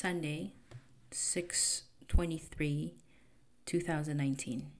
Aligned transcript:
Sunday, 0.00 0.52
6:23, 1.10 2.92
2019. 3.66 4.70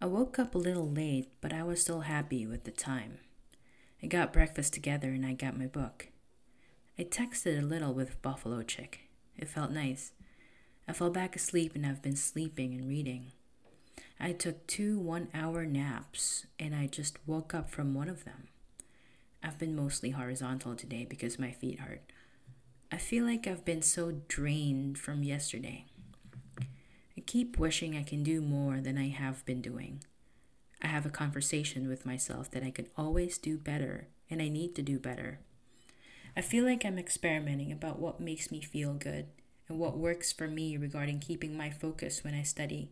I 0.00 0.06
woke 0.06 0.38
up 0.38 0.54
a 0.54 0.58
little 0.58 0.88
late, 0.88 1.28
but 1.42 1.52
I 1.52 1.62
was 1.62 1.82
still 1.82 2.00
happy 2.00 2.46
with 2.46 2.64
the 2.64 2.70
time. 2.70 3.18
I 4.02 4.06
got 4.06 4.32
breakfast 4.32 4.72
together 4.72 5.10
and 5.10 5.26
I 5.26 5.34
got 5.34 5.58
my 5.58 5.66
book. 5.66 6.08
I 6.98 7.02
texted 7.04 7.58
a 7.58 7.66
little 7.66 7.92
with 7.92 8.22
Buffalo 8.22 8.62
Chick. 8.62 9.10
It 9.36 9.50
felt 9.50 9.72
nice. 9.72 10.12
I 10.88 10.94
fell 10.94 11.10
back 11.10 11.36
asleep 11.36 11.74
and 11.74 11.84
I've 11.84 12.00
been 12.00 12.16
sleeping 12.16 12.72
and 12.72 12.88
reading. 12.88 13.32
I 14.18 14.32
took 14.32 14.66
two 14.66 14.98
one 14.98 15.28
hour 15.34 15.66
naps 15.66 16.46
and 16.58 16.74
I 16.74 16.86
just 16.86 17.18
woke 17.26 17.52
up 17.52 17.68
from 17.68 17.92
one 17.92 18.08
of 18.08 18.24
them. 18.24 18.48
I've 19.42 19.58
been 19.58 19.76
mostly 19.76 20.12
horizontal 20.12 20.76
today 20.76 21.04
because 21.04 21.38
my 21.38 21.50
feet 21.52 21.80
hurt. 21.80 22.10
I 22.92 22.96
feel 22.96 23.24
like 23.24 23.46
I've 23.46 23.64
been 23.64 23.82
so 23.82 24.20
drained 24.26 24.98
from 24.98 25.22
yesterday. 25.22 25.84
I 27.16 27.20
keep 27.24 27.56
wishing 27.56 27.96
I 27.96 28.02
can 28.02 28.24
do 28.24 28.40
more 28.40 28.80
than 28.80 28.98
I 28.98 29.08
have 29.08 29.44
been 29.46 29.62
doing. 29.62 30.02
I 30.82 30.88
have 30.88 31.06
a 31.06 31.10
conversation 31.10 31.88
with 31.88 32.04
myself 32.04 32.50
that 32.50 32.64
I 32.64 32.70
could 32.70 32.90
always 32.96 33.38
do 33.38 33.56
better 33.58 34.08
and 34.28 34.42
I 34.42 34.48
need 34.48 34.74
to 34.74 34.82
do 34.82 34.98
better. 34.98 35.38
I 36.36 36.40
feel 36.40 36.64
like 36.64 36.84
I'm 36.84 36.98
experimenting 36.98 37.70
about 37.70 38.00
what 38.00 38.20
makes 38.20 38.50
me 38.50 38.60
feel 38.60 38.94
good 38.94 39.26
and 39.68 39.78
what 39.78 39.98
works 39.98 40.32
for 40.32 40.48
me 40.48 40.76
regarding 40.76 41.20
keeping 41.20 41.56
my 41.56 41.70
focus 41.70 42.24
when 42.24 42.34
I 42.34 42.42
study. 42.42 42.90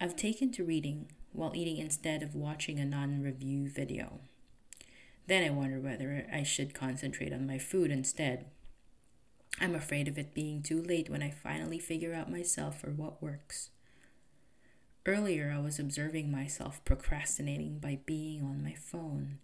I've 0.00 0.16
taken 0.16 0.50
to 0.52 0.64
reading 0.64 1.10
while 1.32 1.52
eating 1.54 1.76
instead 1.76 2.22
of 2.22 2.34
watching 2.34 2.78
a 2.78 2.86
non 2.86 3.22
review 3.22 3.68
video. 3.68 4.20
Then 5.26 5.44
I 5.44 5.50
wonder 5.50 5.78
whether 5.78 6.26
I 6.32 6.42
should 6.42 6.72
concentrate 6.72 7.32
on 7.34 7.46
my 7.46 7.58
food 7.58 7.90
instead. 7.90 8.46
I'm 9.58 9.74
afraid 9.74 10.08
of 10.08 10.18
it 10.18 10.34
being 10.34 10.62
too 10.62 10.82
late 10.82 11.10
when 11.10 11.22
I 11.22 11.30
finally 11.30 11.78
figure 11.78 12.14
out 12.14 12.30
myself 12.30 12.84
or 12.84 12.90
what 12.90 13.22
works. 13.22 13.70
Earlier, 15.06 15.52
I 15.54 15.60
was 15.60 15.78
observing 15.78 16.30
myself 16.30 16.84
procrastinating 16.84 17.78
by 17.78 18.00
being 18.06 18.42
on 18.42 18.62
my 18.62 18.74
phone. 18.74 19.38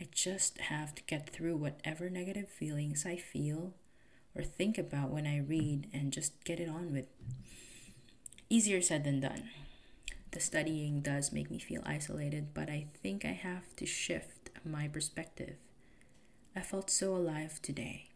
I 0.00 0.08
just 0.12 0.58
have 0.58 0.94
to 0.94 1.02
get 1.02 1.28
through 1.28 1.56
whatever 1.56 2.08
negative 2.08 2.48
feelings 2.48 3.04
I 3.04 3.16
feel 3.16 3.74
or 4.34 4.42
think 4.42 4.78
about 4.78 5.10
when 5.10 5.26
I 5.26 5.38
read 5.38 5.88
and 5.92 6.12
just 6.12 6.44
get 6.44 6.60
it 6.60 6.68
on 6.68 6.92
with. 6.92 7.06
Easier 8.48 8.80
said 8.80 9.04
than 9.04 9.20
done. 9.20 9.50
The 10.32 10.40
studying 10.40 11.00
does 11.00 11.32
make 11.32 11.50
me 11.50 11.58
feel 11.58 11.82
isolated, 11.84 12.54
but 12.54 12.70
I 12.70 12.86
think 13.02 13.24
I 13.24 13.32
have 13.32 13.74
to 13.76 13.86
shift 13.86 14.50
my 14.64 14.86
perspective. 14.88 15.56
I 16.54 16.60
felt 16.60 16.90
so 16.90 17.14
alive 17.16 17.60
today. 17.62 18.09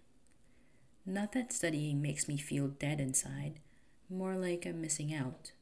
Not 1.06 1.33
that 1.33 1.52
studying 1.52 2.00
makes 2.00 2.28
me 2.28 2.38
feel 2.38 2.69
dead 2.69 2.98
inside, 2.98 3.60
more 4.08 4.36
like 4.36 4.64
I'm 4.64 4.80
missing 4.80 5.12
out. 5.12 5.52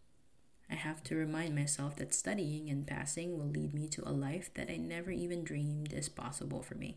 I 0.70 0.74
have 0.74 1.02
to 1.04 1.16
remind 1.16 1.54
myself 1.54 1.96
that 1.96 2.14
studying 2.14 2.70
and 2.70 2.86
passing 2.86 3.36
will 3.36 3.46
lead 3.48 3.74
me 3.74 3.88
to 3.88 4.08
a 4.08 4.12
life 4.12 4.54
that 4.54 4.70
I 4.70 4.76
never 4.76 5.10
even 5.10 5.42
dreamed 5.42 5.92
is 5.92 6.08
possible 6.08 6.62
for 6.62 6.76
me. 6.76 6.96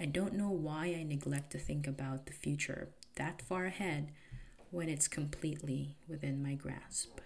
I 0.00 0.06
don't 0.06 0.34
know 0.34 0.50
why 0.50 0.96
I 0.98 1.04
neglect 1.04 1.52
to 1.52 1.58
think 1.58 1.86
about 1.86 2.26
the 2.26 2.32
future 2.32 2.88
that 3.14 3.40
far 3.40 3.66
ahead 3.66 4.10
when 4.70 4.88
it's 4.88 5.06
completely 5.06 5.96
within 6.08 6.42
my 6.42 6.54
grasp. 6.54 7.20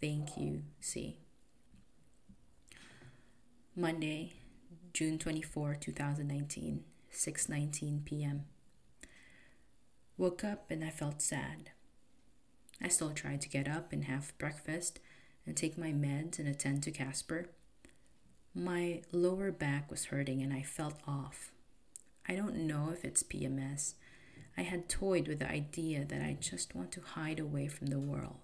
Thank 0.00 0.36
you, 0.36 0.64
C. 0.80 1.18
Monday, 3.76 4.32
June 4.92 5.16
24, 5.16 5.76
2019, 5.76 6.84
6:19 7.12 8.04
p.m. 8.04 8.46
Woke 10.18 10.44
up 10.44 10.70
and 10.70 10.84
I 10.84 10.90
felt 10.90 11.22
sad. 11.22 11.70
I 12.80 12.88
still 12.88 13.12
tried 13.12 13.40
to 13.42 13.48
get 13.48 13.68
up 13.68 13.92
and 13.92 14.04
have 14.04 14.36
breakfast 14.38 15.00
and 15.46 15.56
take 15.56 15.78
my 15.78 15.92
meds 15.92 16.38
and 16.38 16.48
attend 16.48 16.82
to 16.82 16.90
Casper. 16.90 17.48
My 18.54 19.02
lower 19.12 19.50
back 19.50 19.90
was 19.90 20.06
hurting 20.06 20.42
and 20.42 20.52
I 20.52 20.62
felt 20.62 21.00
off. 21.06 21.52
I 22.28 22.34
don't 22.34 22.66
know 22.66 22.90
if 22.92 23.04
it's 23.04 23.22
PMS. 23.22 23.94
I 24.56 24.62
had 24.62 24.88
toyed 24.88 25.26
with 25.28 25.38
the 25.38 25.50
idea 25.50 26.04
that 26.04 26.20
I 26.20 26.36
just 26.38 26.74
want 26.74 26.92
to 26.92 27.00
hide 27.00 27.40
away 27.40 27.66
from 27.68 27.86
the 27.88 27.98
world. 27.98 28.36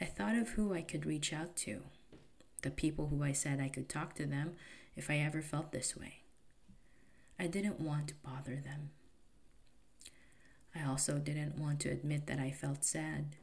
I 0.00 0.04
thought 0.04 0.36
of 0.36 0.50
who 0.50 0.74
I 0.74 0.82
could 0.82 1.06
reach 1.06 1.32
out 1.32 1.56
to, 1.58 1.82
the 2.62 2.70
people 2.70 3.06
who 3.08 3.22
I 3.22 3.32
said 3.32 3.60
I 3.60 3.68
could 3.68 3.88
talk 3.88 4.14
to 4.16 4.26
them 4.26 4.52
if 4.94 5.08
I 5.08 5.18
ever 5.18 5.40
felt 5.40 5.72
this 5.72 5.96
way. 5.96 6.18
I 7.38 7.46
didn't 7.46 7.80
want 7.80 8.08
to 8.08 8.14
bother 8.22 8.56
them. 8.56 8.90
I 10.74 10.84
also 10.84 11.18
didn't 11.18 11.58
want 11.58 11.80
to 11.80 11.90
admit 11.90 12.26
that 12.26 12.38
I 12.38 12.50
felt 12.50 12.84
sad. 12.84 13.36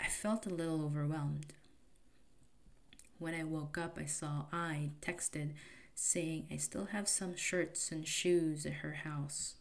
I 0.00 0.08
felt 0.08 0.46
a 0.46 0.50
little 0.50 0.84
overwhelmed. 0.84 1.54
When 3.18 3.34
I 3.34 3.44
woke 3.44 3.78
up, 3.78 3.98
I 4.00 4.06
saw 4.06 4.44
I 4.52 4.90
texted 5.00 5.52
saying 5.94 6.46
I 6.50 6.56
still 6.58 6.86
have 6.86 7.08
some 7.08 7.34
shirts 7.34 7.90
and 7.90 8.06
shoes 8.06 8.66
at 8.66 8.74
her 8.74 9.00
house. 9.04 9.54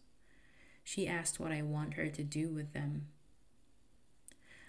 She 0.84 1.08
asked 1.08 1.40
what 1.40 1.52
I 1.52 1.62
want 1.62 1.96
her 1.96 2.10
to 2.10 2.24
do 2.24 2.50
with 2.50 2.74
them. 2.74 3.08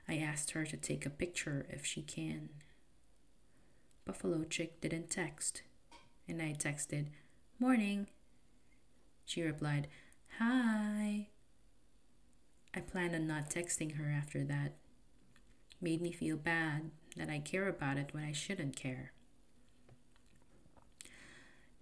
I 0.09 0.19
asked 0.19 0.53
her 0.53 0.65
to 0.65 0.77
take 0.77 1.05
a 1.05 1.11
picture 1.11 1.67
if 1.69 1.85
she 1.85 2.03
can. 2.03 2.49
Buffalo 4.05 4.45
Chick 4.45 4.81
didn't 4.81 5.11
text, 5.11 5.63
and 6.29 6.41
I 6.41 6.55
texted, 6.57 7.07
Morning. 7.59 8.07
She 9.25 9.43
replied, 9.43 9.89
Hi. 10.39 11.29
I 12.75 12.81
planned 12.81 13.15
on 13.15 13.27
not 13.27 13.49
texting 13.49 13.97
her 13.97 14.11
after 14.11 14.45
that. 14.45 14.75
Made 15.81 16.03
me 16.03 16.13
feel 16.13 16.37
bad 16.37 16.91
that 17.17 17.31
I 17.31 17.39
care 17.39 17.69
about 17.69 17.97
it 17.97 18.11
when 18.13 18.23
I 18.25 18.33
shouldn't 18.33 18.77
care. 18.77 19.13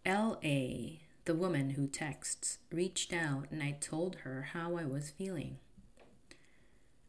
L.A., 0.06 1.00
the 1.24 1.34
woman 1.34 1.70
who 1.70 1.86
texts, 1.88 2.58
reached 2.70 3.12
out 3.12 3.50
and 3.50 3.62
I 3.62 3.72
told 3.80 4.16
her 4.16 4.50
how 4.52 4.76
I 4.76 4.84
was 4.84 5.10
feeling. 5.10 5.58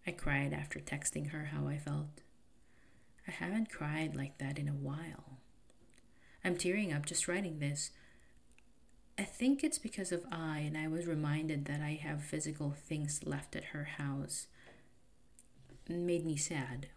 I 0.07 0.11
cried 0.11 0.53
after 0.53 0.79
texting 0.79 1.31
her 1.31 1.45
how 1.45 1.67
I 1.67 1.77
felt. 1.77 2.21
I 3.27 3.31
haven't 3.31 3.71
cried 3.71 4.15
like 4.15 4.37
that 4.37 4.57
in 4.57 4.67
a 4.67 4.73
while. 4.73 5.39
I'm 6.43 6.57
tearing 6.57 6.93
up 6.93 7.05
just 7.05 7.27
writing 7.27 7.59
this. 7.59 7.91
I 9.17 9.23
think 9.23 9.63
it's 9.63 9.77
because 9.79 10.11
of 10.11 10.25
I, 10.31 10.59
and 10.59 10.77
I 10.77 10.87
was 10.87 11.07
reminded 11.07 11.65
that 11.65 11.79
I 11.81 11.99
have 12.01 12.21
physical 12.21 12.71
things 12.71 13.21
left 13.25 13.55
at 13.55 13.65
her 13.65 13.85
house. 13.97 14.47
It 15.89 15.95
made 15.95 16.25
me 16.25 16.35
sad. 16.35 16.87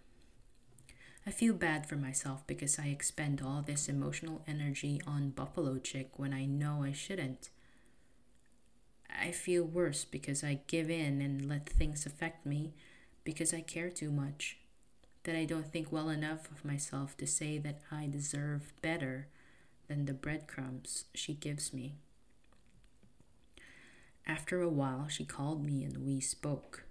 I 1.25 1.31
feel 1.31 1.55
bad 1.55 1.87
for 1.87 1.95
myself 1.97 2.45
because 2.47 2.79
I 2.79 2.87
expend 2.87 3.41
all 3.41 3.62
this 3.62 3.89
emotional 3.89 4.43
energy 4.49 5.01
on 5.06 5.31
Buffalo 5.31 5.79
Chick 5.79 6.11
when 6.17 6.33
I 6.33 6.45
know 6.45 6.83
I 6.83 6.93
shouldn't. 6.93 7.51
I 9.11 9.31
feel 9.31 9.65
worse 9.65 10.05
because 10.05 10.43
I 10.43 10.61
give 10.67 10.91
in 10.91 11.21
and 11.21 11.49
let 11.49 11.69
things 11.69 12.06
affect 12.06 12.47
me 12.47 12.73
because 13.25 13.53
I 13.55 13.61
care 13.61 13.91
too 13.91 14.11
much. 14.11 14.59
That 15.25 15.37
I 15.37 15.45
don't 15.45 15.71
think 15.71 15.93
well 15.93 16.09
enough 16.09 16.50
of 16.50 16.65
myself 16.65 17.17
to 17.19 17.27
say 17.27 17.59
that 17.59 17.81
I 17.93 18.06
deserve 18.06 18.73
better 18.81 19.29
than 19.87 20.06
the 20.06 20.15
breadcrumbs 20.15 21.05
she 21.15 21.35
gives 21.35 21.73
me. 21.73 21.97
After 24.28 24.61
a 24.61 24.69
while, 24.69 25.09
she 25.09 25.25
called 25.25 25.65
me 25.65 25.83
and 25.83 26.05
we 26.05 26.21
spoke. 26.21 26.84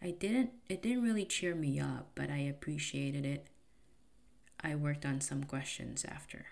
I 0.00 0.10
didn't 0.10 0.50
it 0.68 0.82
didn't 0.82 1.02
really 1.02 1.26
cheer 1.26 1.54
me 1.54 1.78
up, 1.78 2.10
but 2.14 2.30
I 2.30 2.38
appreciated 2.38 3.26
it. 3.26 3.46
I 4.60 4.74
worked 4.74 5.04
on 5.04 5.20
some 5.20 5.44
questions 5.44 6.04
after. 6.08 6.46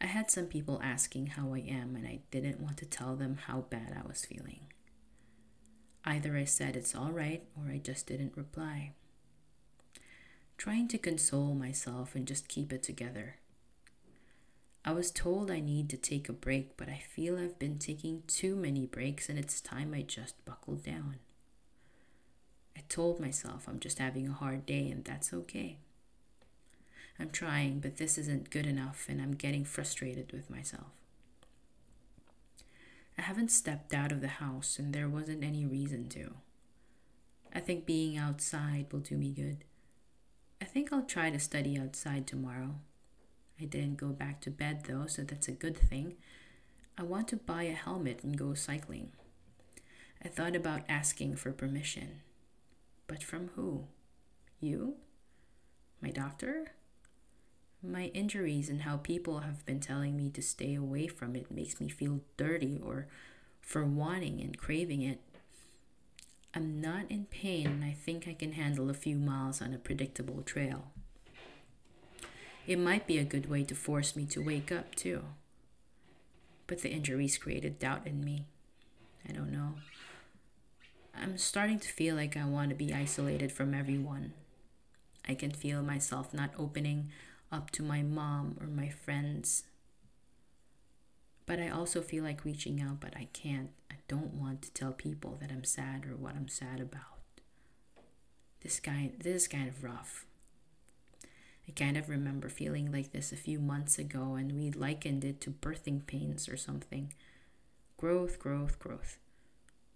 I 0.00 0.06
had 0.06 0.30
some 0.30 0.46
people 0.46 0.80
asking 0.82 1.28
how 1.28 1.54
I 1.54 1.60
am 1.60 1.96
and 1.96 2.06
I 2.06 2.20
didn't 2.30 2.60
want 2.60 2.76
to 2.78 2.86
tell 2.86 3.16
them 3.16 3.38
how 3.46 3.62
bad 3.68 3.96
I 3.96 4.06
was 4.06 4.24
feeling. 4.24 4.66
Either 6.04 6.36
I 6.36 6.44
said 6.44 6.76
it's 6.76 6.94
all 6.94 7.12
right 7.12 7.44
or 7.56 7.70
I 7.70 7.78
just 7.78 8.06
didn't 8.06 8.36
reply. 8.36 8.92
Trying 10.56 10.88
to 10.88 10.98
console 10.98 11.54
myself 11.54 12.14
and 12.14 12.26
just 12.26 12.48
keep 12.48 12.72
it 12.72 12.82
together. 12.82 13.36
I 14.84 14.92
was 14.92 15.12
told 15.12 15.50
I 15.50 15.60
need 15.60 15.88
to 15.90 15.96
take 15.96 16.28
a 16.28 16.32
break, 16.32 16.76
but 16.76 16.88
I 16.88 17.00
feel 17.14 17.38
I've 17.38 17.58
been 17.58 17.78
taking 17.78 18.24
too 18.26 18.56
many 18.56 18.84
breaks 18.84 19.28
and 19.28 19.38
it's 19.38 19.60
time 19.60 19.94
I 19.94 20.02
just 20.02 20.44
buckled 20.44 20.82
down. 20.82 21.16
I 22.76 22.80
told 22.88 23.20
myself 23.20 23.68
I'm 23.68 23.78
just 23.78 23.98
having 23.98 24.26
a 24.26 24.32
hard 24.32 24.66
day 24.66 24.90
and 24.90 25.04
that's 25.04 25.32
okay. 25.32 25.78
I'm 27.18 27.30
trying, 27.30 27.78
but 27.78 27.98
this 27.98 28.18
isn't 28.18 28.50
good 28.50 28.66
enough 28.66 29.06
and 29.08 29.22
I'm 29.22 29.36
getting 29.36 29.64
frustrated 29.64 30.32
with 30.32 30.50
myself. 30.50 30.90
I 33.16 33.22
haven't 33.22 33.52
stepped 33.52 33.94
out 33.94 34.10
of 34.10 34.20
the 34.20 34.28
house 34.28 34.80
and 34.80 34.92
there 34.92 35.08
wasn't 35.08 35.44
any 35.44 35.64
reason 35.64 36.08
to. 36.10 36.34
I 37.54 37.60
think 37.60 37.86
being 37.86 38.16
outside 38.16 38.86
will 38.90 39.00
do 39.00 39.16
me 39.16 39.30
good. 39.30 39.58
I 40.60 40.64
think 40.64 40.92
I'll 40.92 41.02
try 41.02 41.30
to 41.30 41.38
study 41.38 41.78
outside 41.78 42.26
tomorrow. 42.26 42.76
I 43.62 43.66
didn't 43.66 43.96
go 43.96 44.08
back 44.08 44.40
to 44.40 44.50
bed 44.50 44.86
though, 44.88 45.06
so 45.06 45.22
that's 45.22 45.46
a 45.46 45.52
good 45.52 45.76
thing. 45.76 46.16
I 46.98 47.04
want 47.04 47.28
to 47.28 47.36
buy 47.36 47.62
a 47.62 47.74
helmet 47.74 48.24
and 48.24 48.36
go 48.36 48.54
cycling. 48.54 49.12
I 50.24 50.28
thought 50.28 50.56
about 50.56 50.82
asking 50.88 51.36
for 51.36 51.52
permission. 51.52 52.22
But 53.06 53.22
from 53.22 53.50
who? 53.54 53.84
You? 54.60 54.96
My 56.00 56.10
doctor? 56.10 56.72
My 57.82 58.06
injuries 58.06 58.68
and 58.68 58.82
how 58.82 58.96
people 58.96 59.40
have 59.40 59.64
been 59.64 59.80
telling 59.80 60.16
me 60.16 60.28
to 60.30 60.42
stay 60.42 60.74
away 60.74 61.06
from 61.06 61.36
it 61.36 61.50
makes 61.50 61.80
me 61.80 61.88
feel 61.88 62.20
dirty 62.36 62.80
or 62.84 63.06
for 63.60 63.84
wanting 63.84 64.40
and 64.40 64.58
craving 64.58 65.02
it. 65.02 65.20
I'm 66.52 66.80
not 66.80 67.10
in 67.10 67.26
pain 67.26 67.68
and 67.68 67.84
I 67.84 67.92
think 67.92 68.26
I 68.26 68.34
can 68.34 68.52
handle 68.52 68.90
a 68.90 68.94
few 68.94 69.16
miles 69.16 69.62
on 69.62 69.72
a 69.72 69.78
predictable 69.78 70.42
trail. 70.42 70.86
It 72.66 72.78
might 72.78 73.06
be 73.06 73.18
a 73.18 73.24
good 73.24 73.50
way 73.50 73.64
to 73.64 73.74
force 73.74 74.14
me 74.14 74.24
to 74.26 74.42
wake 74.42 74.70
up, 74.70 74.94
too. 74.94 75.24
But 76.66 76.82
the 76.82 76.90
injuries 76.90 77.38
created 77.38 77.78
doubt 77.78 78.06
in 78.06 78.24
me. 78.24 78.46
I 79.28 79.32
don't 79.32 79.52
know. 79.52 79.74
I'm 81.14 81.38
starting 81.38 81.78
to 81.80 81.88
feel 81.88 82.14
like 82.14 82.36
I 82.36 82.44
want 82.44 82.70
to 82.70 82.74
be 82.74 82.92
isolated 82.92 83.52
from 83.52 83.74
everyone. 83.74 84.32
I 85.28 85.34
can 85.34 85.50
feel 85.50 85.82
myself 85.82 86.32
not 86.32 86.50
opening 86.58 87.10
up 87.50 87.70
to 87.72 87.82
my 87.82 88.02
mom 88.02 88.56
or 88.60 88.66
my 88.66 88.88
friends. 88.88 89.64
But 91.46 91.60
I 91.60 91.68
also 91.68 92.00
feel 92.00 92.24
like 92.24 92.44
reaching 92.44 92.80
out, 92.80 93.00
but 93.00 93.16
I 93.16 93.28
can't. 93.32 93.70
I 93.90 93.96
don't 94.08 94.34
want 94.34 94.62
to 94.62 94.72
tell 94.72 94.92
people 94.92 95.36
that 95.40 95.50
I'm 95.50 95.64
sad 95.64 96.06
or 96.06 96.16
what 96.16 96.34
I'm 96.34 96.48
sad 96.48 96.80
about. 96.80 97.02
This 98.62 98.80
guy, 98.80 99.10
this 99.18 99.42
is 99.42 99.48
kind 99.48 99.68
of 99.68 99.82
rough. 99.84 100.24
I 101.68 101.72
kind 101.72 101.96
of 101.96 102.08
remember 102.08 102.48
feeling 102.48 102.90
like 102.90 103.12
this 103.12 103.32
a 103.32 103.36
few 103.36 103.58
months 103.58 103.98
ago, 103.98 104.34
and 104.34 104.52
we 104.52 104.70
likened 104.70 105.24
it 105.24 105.40
to 105.42 105.50
birthing 105.50 106.06
pains 106.06 106.48
or 106.48 106.56
something. 106.56 107.14
Growth, 107.96 108.38
growth, 108.38 108.78
growth. 108.78 109.18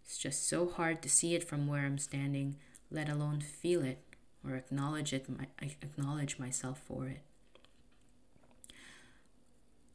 It's 0.05 0.19
just 0.19 0.49
so 0.49 0.69
hard 0.69 1.03
to 1.03 1.09
see 1.09 1.35
it 1.35 1.43
from 1.43 1.67
where 1.67 1.85
I'm 1.85 1.99
standing, 1.99 2.57
let 2.91 3.09
alone 3.09 3.41
feel 3.41 3.83
it 3.83 3.99
or 4.45 4.55
acknowledge 4.55 5.13
it. 5.13 5.29
My, 5.29 5.47
acknowledge 5.61 6.39
myself 6.39 6.81
for 6.87 7.09
it. 7.09 7.23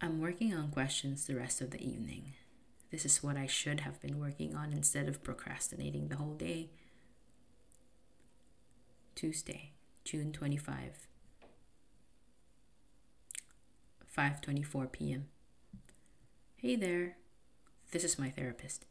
I'm 0.01 0.19
working 0.19 0.53
on 0.53 0.71
questions 0.71 1.25
the 1.25 1.35
rest 1.35 1.62
of 1.62 1.71
the 1.71 1.81
evening. 1.81 2.33
This 2.91 3.06
is 3.06 3.24
what 3.24 3.38
I 3.38 3.45
should 3.45 3.81
have 3.81 4.01
been 4.01 4.19
working 4.19 4.53
on 4.56 4.74
instead 4.74 5.07
of 5.07 5.24
procrastinating 5.24 6.09
the 6.09 6.17
whole 6.17 6.33
day. 6.33 6.71
Tuesday, 9.15 9.71
June 10.03 10.33
25. 10.33 11.07
5:24 14.16 14.92
p.m. 14.92 15.28
Hey 16.56 16.75
there. 16.75 17.18
This 17.92 18.04
is 18.04 18.19
my 18.19 18.30
therapist. 18.30 18.86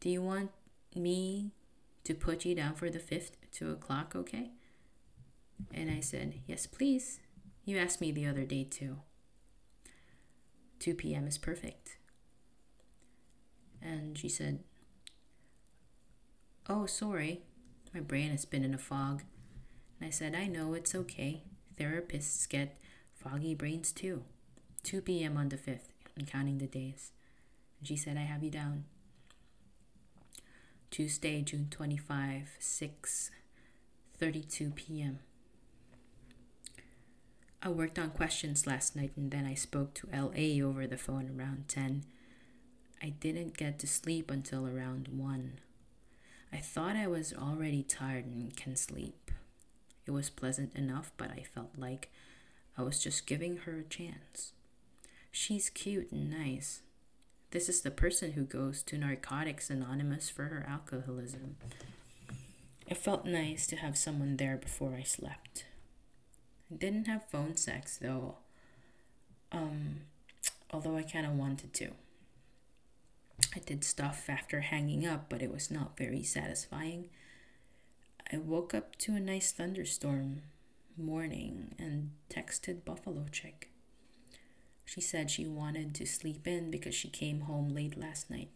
Do 0.00 0.08
you 0.08 0.22
want 0.22 0.50
me 0.94 1.52
to 2.04 2.14
put 2.14 2.44
you 2.44 2.54
down 2.54 2.74
for 2.74 2.90
the 2.90 2.98
5th, 2.98 3.32
2 3.52 3.70
o'clock, 3.70 4.14
okay? 4.14 4.50
And 5.72 5.90
I 5.90 6.00
said, 6.00 6.40
Yes, 6.46 6.66
please. 6.66 7.20
You 7.64 7.78
asked 7.78 8.00
me 8.00 8.10
the 8.10 8.26
other 8.26 8.44
day 8.44 8.64
too. 8.64 8.98
2 10.80 10.94
p.m. 10.94 11.26
is 11.26 11.38
perfect. 11.38 11.96
And 13.80 14.18
she 14.18 14.28
said, 14.28 14.60
Oh, 16.68 16.86
sorry. 16.86 17.42
My 17.94 18.00
brain 18.00 18.30
has 18.30 18.44
been 18.44 18.64
in 18.64 18.74
a 18.74 18.78
fog. 18.78 19.22
And 19.98 20.06
I 20.06 20.10
said, 20.10 20.34
I 20.34 20.46
know, 20.46 20.74
it's 20.74 20.94
okay. 20.94 21.44
Therapists 21.76 22.48
get 22.48 22.78
foggy 23.14 23.54
brains 23.54 23.92
too. 23.92 24.24
2 24.82 25.00
p.m. 25.00 25.36
on 25.36 25.48
the 25.48 25.56
5th. 25.56 25.90
I'm 26.18 26.26
counting 26.26 26.58
the 26.58 26.66
days. 26.66 27.12
And 27.78 27.88
she 27.88 27.96
said, 27.96 28.16
I 28.16 28.22
have 28.22 28.42
you 28.42 28.50
down. 28.50 28.84
Tuesday, 30.90 31.40
June 31.40 31.68
25, 31.70 32.50
6 32.58 33.30
32 34.18 34.70
p.m. 34.76 35.18
I 37.60 37.68
worked 37.70 37.98
on 37.98 38.10
questions 38.10 38.68
last 38.68 38.94
night 38.94 39.10
and 39.16 39.30
then 39.32 39.44
I 39.44 39.54
spoke 39.54 39.94
to 39.94 40.08
LA 40.12 40.64
over 40.64 40.86
the 40.86 40.96
phone 40.96 41.30
around 41.36 41.64
10. 41.68 42.04
I 43.02 43.08
didn't 43.08 43.56
get 43.56 43.80
to 43.80 43.86
sleep 43.88 44.30
until 44.30 44.64
around 44.64 45.08
1. 45.08 45.52
I 46.52 46.56
thought 46.58 46.94
I 46.94 47.06
was 47.08 47.32
already 47.32 47.82
tired 47.82 48.26
and 48.26 48.54
can 48.56 48.76
sleep. 48.76 49.32
It 50.06 50.12
was 50.12 50.30
pleasant 50.30 50.76
enough, 50.76 51.10
but 51.16 51.30
I 51.30 51.42
felt 51.42 51.70
like 51.76 52.10
I 52.76 52.82
was 52.82 53.02
just 53.02 53.26
giving 53.26 53.58
her 53.58 53.78
a 53.78 53.82
chance. 53.82 54.52
She's 55.34 55.70
cute 55.70 56.12
and 56.12 56.30
nice. 56.30 56.82
This 57.52 57.68
is 57.70 57.80
the 57.80 57.90
person 57.90 58.32
who 58.32 58.44
goes 58.44 58.82
to 58.84 58.98
Narcotics 58.98 59.70
Anonymous 59.70 60.28
for 60.28 60.44
her 60.44 60.64
alcoholism. 60.68 61.56
It 62.86 62.98
felt 62.98 63.24
nice 63.24 63.66
to 63.68 63.76
have 63.76 63.96
someone 63.96 64.36
there 64.36 64.58
before 64.58 64.94
I 64.94 65.02
slept. 65.02 65.64
I 66.70 66.76
didn't 66.76 67.06
have 67.06 67.30
phone 67.30 67.56
sex 67.56 67.96
though. 67.96 68.36
Um, 69.50 70.02
although 70.70 70.96
I 70.96 71.02
kind 71.02 71.24
of 71.24 71.32
wanted 71.32 71.72
to. 71.74 71.92
I 73.56 73.60
did 73.60 73.84
stuff 73.84 74.28
after 74.28 74.60
hanging 74.60 75.06
up, 75.06 75.26
but 75.30 75.42
it 75.42 75.50
was 75.50 75.70
not 75.70 75.96
very 75.96 76.22
satisfying. 76.22 77.08
I 78.30 78.36
woke 78.36 78.74
up 78.74 78.96
to 78.96 79.14
a 79.14 79.20
nice 79.20 79.50
thunderstorm 79.50 80.42
morning 80.96 81.74
and 81.78 82.10
texted 82.30 82.84
Buffalo 82.84 83.26
Chick. 83.32 83.71
She 84.84 85.00
said 85.00 85.30
she 85.30 85.46
wanted 85.46 85.94
to 85.94 86.06
sleep 86.06 86.46
in 86.46 86.70
because 86.70 86.94
she 86.94 87.08
came 87.08 87.42
home 87.42 87.74
late 87.74 87.98
last 87.98 88.30
night. 88.30 88.50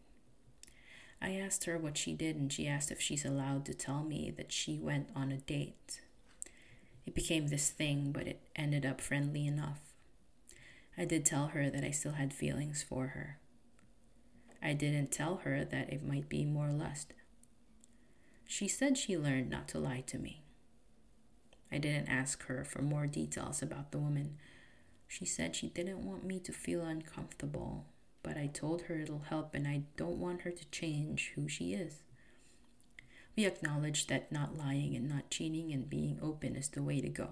I 1.20 1.36
asked 1.36 1.64
her 1.64 1.78
what 1.78 1.96
she 1.96 2.12
did, 2.12 2.36
and 2.36 2.52
she 2.52 2.68
asked 2.68 2.90
if 2.90 3.00
she's 3.00 3.24
allowed 3.24 3.64
to 3.66 3.74
tell 3.74 4.02
me 4.02 4.30
that 4.36 4.52
she 4.52 4.78
went 4.78 5.08
on 5.14 5.32
a 5.32 5.38
date. 5.38 6.00
It 7.06 7.14
became 7.14 7.48
this 7.48 7.70
thing, 7.70 8.12
but 8.12 8.26
it 8.26 8.40
ended 8.54 8.84
up 8.84 9.00
friendly 9.00 9.46
enough. 9.46 9.80
I 10.98 11.04
did 11.04 11.24
tell 11.24 11.48
her 11.48 11.70
that 11.70 11.84
I 11.84 11.90
still 11.90 12.12
had 12.12 12.32
feelings 12.32 12.82
for 12.82 13.08
her. 13.08 13.38
I 14.62 14.72
didn't 14.72 15.12
tell 15.12 15.36
her 15.44 15.64
that 15.64 15.92
it 15.92 16.04
might 16.04 16.28
be 16.28 16.44
more 16.44 16.70
lust. 16.70 17.12
She 18.46 18.68
said 18.68 18.96
she 18.96 19.16
learned 19.16 19.50
not 19.50 19.68
to 19.68 19.78
lie 19.78 20.02
to 20.06 20.18
me. 20.18 20.42
I 21.70 21.78
didn't 21.78 22.08
ask 22.08 22.44
her 22.44 22.64
for 22.64 22.82
more 22.82 23.06
details 23.06 23.62
about 23.62 23.90
the 23.92 23.98
woman. 23.98 24.36
She 25.08 25.24
said 25.24 25.54
she 25.54 25.68
didn't 25.68 26.04
want 26.04 26.24
me 26.24 26.40
to 26.40 26.52
feel 26.52 26.82
uncomfortable, 26.82 27.86
but 28.22 28.36
I 28.36 28.48
told 28.48 28.82
her 28.82 28.96
it'll 29.00 29.20
help 29.28 29.54
and 29.54 29.66
I 29.66 29.82
don't 29.96 30.18
want 30.18 30.42
her 30.42 30.50
to 30.50 30.70
change 30.70 31.32
who 31.34 31.48
she 31.48 31.74
is. 31.74 32.02
We 33.36 33.44
acknowledged 33.44 34.08
that 34.08 34.32
not 34.32 34.56
lying 34.56 34.96
and 34.96 35.08
not 35.08 35.30
cheating 35.30 35.72
and 35.72 35.88
being 35.88 36.18
open 36.22 36.56
is 36.56 36.68
the 36.68 36.82
way 36.82 37.00
to 37.00 37.08
go. 37.08 37.30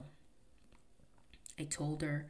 I 1.59 1.65
told 1.65 2.03
her 2.03 2.27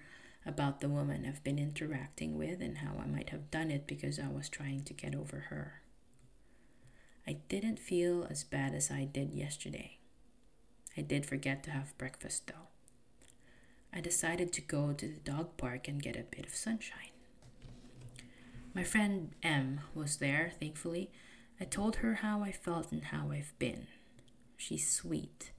about 0.46 0.80
the 0.80 0.88
woman 0.88 1.24
I've 1.26 1.42
been 1.42 1.58
interacting 1.58 2.36
with 2.36 2.60
and 2.60 2.78
how 2.78 2.96
I 3.02 3.06
might 3.06 3.30
have 3.30 3.50
done 3.50 3.70
it 3.70 3.86
because 3.86 4.18
I 4.18 4.28
was 4.28 4.48
trying 4.48 4.84
to 4.84 4.94
get 4.94 5.14
over 5.14 5.46
her. 5.50 5.80
I 7.26 7.38
didn't 7.48 7.78
feel 7.78 8.26
as 8.28 8.44
bad 8.44 8.74
as 8.74 8.90
I 8.90 9.04
did 9.04 9.32
yesterday. 9.32 9.98
I 10.96 11.00
did 11.00 11.26
forget 11.26 11.62
to 11.64 11.70
have 11.70 11.96
breakfast 11.98 12.46
though. 12.46 12.68
I 13.94 14.00
decided 14.00 14.52
to 14.52 14.60
go 14.60 14.92
to 14.92 15.06
the 15.06 15.30
dog 15.30 15.56
park 15.56 15.86
and 15.86 16.02
get 16.02 16.16
a 16.16 16.24
bit 16.24 16.46
of 16.46 16.56
sunshine. 16.56 17.10
My 18.74 18.82
friend 18.82 19.30
M 19.42 19.82
was 19.94 20.16
there, 20.16 20.52
thankfully, 20.58 21.12
I 21.60 21.64
told 21.64 21.96
her 21.96 22.14
how 22.14 22.42
I 22.42 22.50
felt 22.50 22.90
and 22.90 23.04
how 23.04 23.30
I've 23.30 23.56
been. 23.60 23.86
She's 24.56 24.90
sweet. 24.90 25.52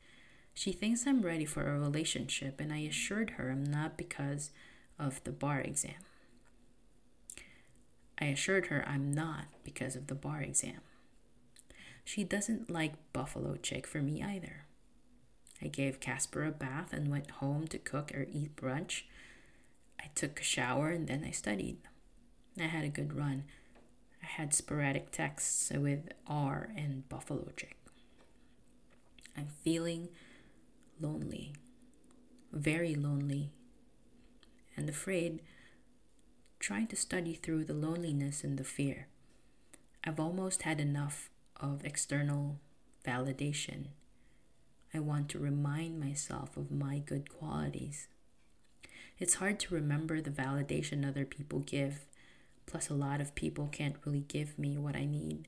She 0.54 0.74
thinks 0.74 1.08
I'm 1.08 1.22
ready 1.22 1.46
for 1.46 1.66
a 1.66 1.80
relationship, 1.80 2.60
and 2.60 2.74
I 2.74 2.80
assured 2.80 3.32
her 3.32 3.50
I'm 3.50 3.64
not 3.64 3.98
because 3.98 4.52
of 5.00 5.24
the 5.24 5.32
bar 5.32 5.62
exam. 5.62 6.04
I 8.20 8.26
assured 8.26 8.68
her 8.68 8.84
I'm 8.86 9.14
not 9.14 9.46
because 9.64 9.96
of 9.96 10.08
the 10.08 10.16
bar 10.16 10.42
exam. 10.42 10.82
She 12.04 12.26
doesn't 12.26 12.70
like 12.70 12.94
Buffalo 13.14 13.56
Chick 13.56 13.88
for 13.88 14.02
me 14.02 14.22
either. 14.22 14.65
I 15.62 15.68
gave 15.68 16.00
Casper 16.00 16.44
a 16.44 16.52
bath 16.52 16.94
and 16.94 17.10
went 17.10 17.32
home 17.32 17.68
to 17.68 17.78
cook 17.78 18.12
or 18.14 18.28
eat 18.32 18.56
brunch. 18.56 19.04
I 20.00 20.10
took 20.14 20.40
a 20.40 20.44
shower 20.44 20.90
and 20.90 21.08
then 21.08 21.24
I 21.26 21.32
studied. 21.32 21.78
I 22.60 22.64
had 22.64 22.86
a 22.86 22.90
good 22.90 23.16
run. 23.16 23.44
I 24.22 24.26
had 24.26 24.54
sporadic 24.54 25.12
texts 25.12 25.72
with 25.74 26.10
R 26.28 26.70
and 26.76 27.08
Buffalo 27.10 27.50
Chick. 27.56 27.78
I'm 29.38 29.48
feeling 29.64 30.10
lonely, 31.00 31.54
very 32.52 32.96
lonely, 32.96 33.52
and 34.78 34.90
afraid, 34.90 35.42
trying 36.60 36.88
to 36.88 36.96
study 36.96 37.34
through 37.34 37.66
the 37.66 37.74
loneliness 37.74 38.44
and 38.44 38.58
the 38.58 38.64
fear. 38.64 39.08
I've 40.04 40.20
almost 40.20 40.62
had 40.64 40.80
enough 40.80 41.30
of 41.58 41.84
external 41.84 42.60
validation. 43.06 43.88
I 44.96 45.00
want 45.00 45.30
to 45.30 45.40
remind 45.40 46.00
myself 46.00 46.56
of 46.56 46.72
my 46.72 47.00
good 47.00 47.30
qualities. 47.30 48.08
It's 49.20 49.36
hard 49.36 49.60
to 49.62 49.76
remember 49.76 50.22
the 50.22 50.30
validation 50.32 51.08
other 51.08 51.26
people 51.26 51.60
give 51.60 52.06
Plus, 52.66 52.90
a 52.90 52.94
lot 52.94 53.22
of 53.22 53.36
people 53.36 53.68
can't 53.72 53.96
really 54.06 54.26
give 54.28 54.58
me 54.58 54.78
what 54.78 54.96
I 54.96 55.06
need. 55.06 55.48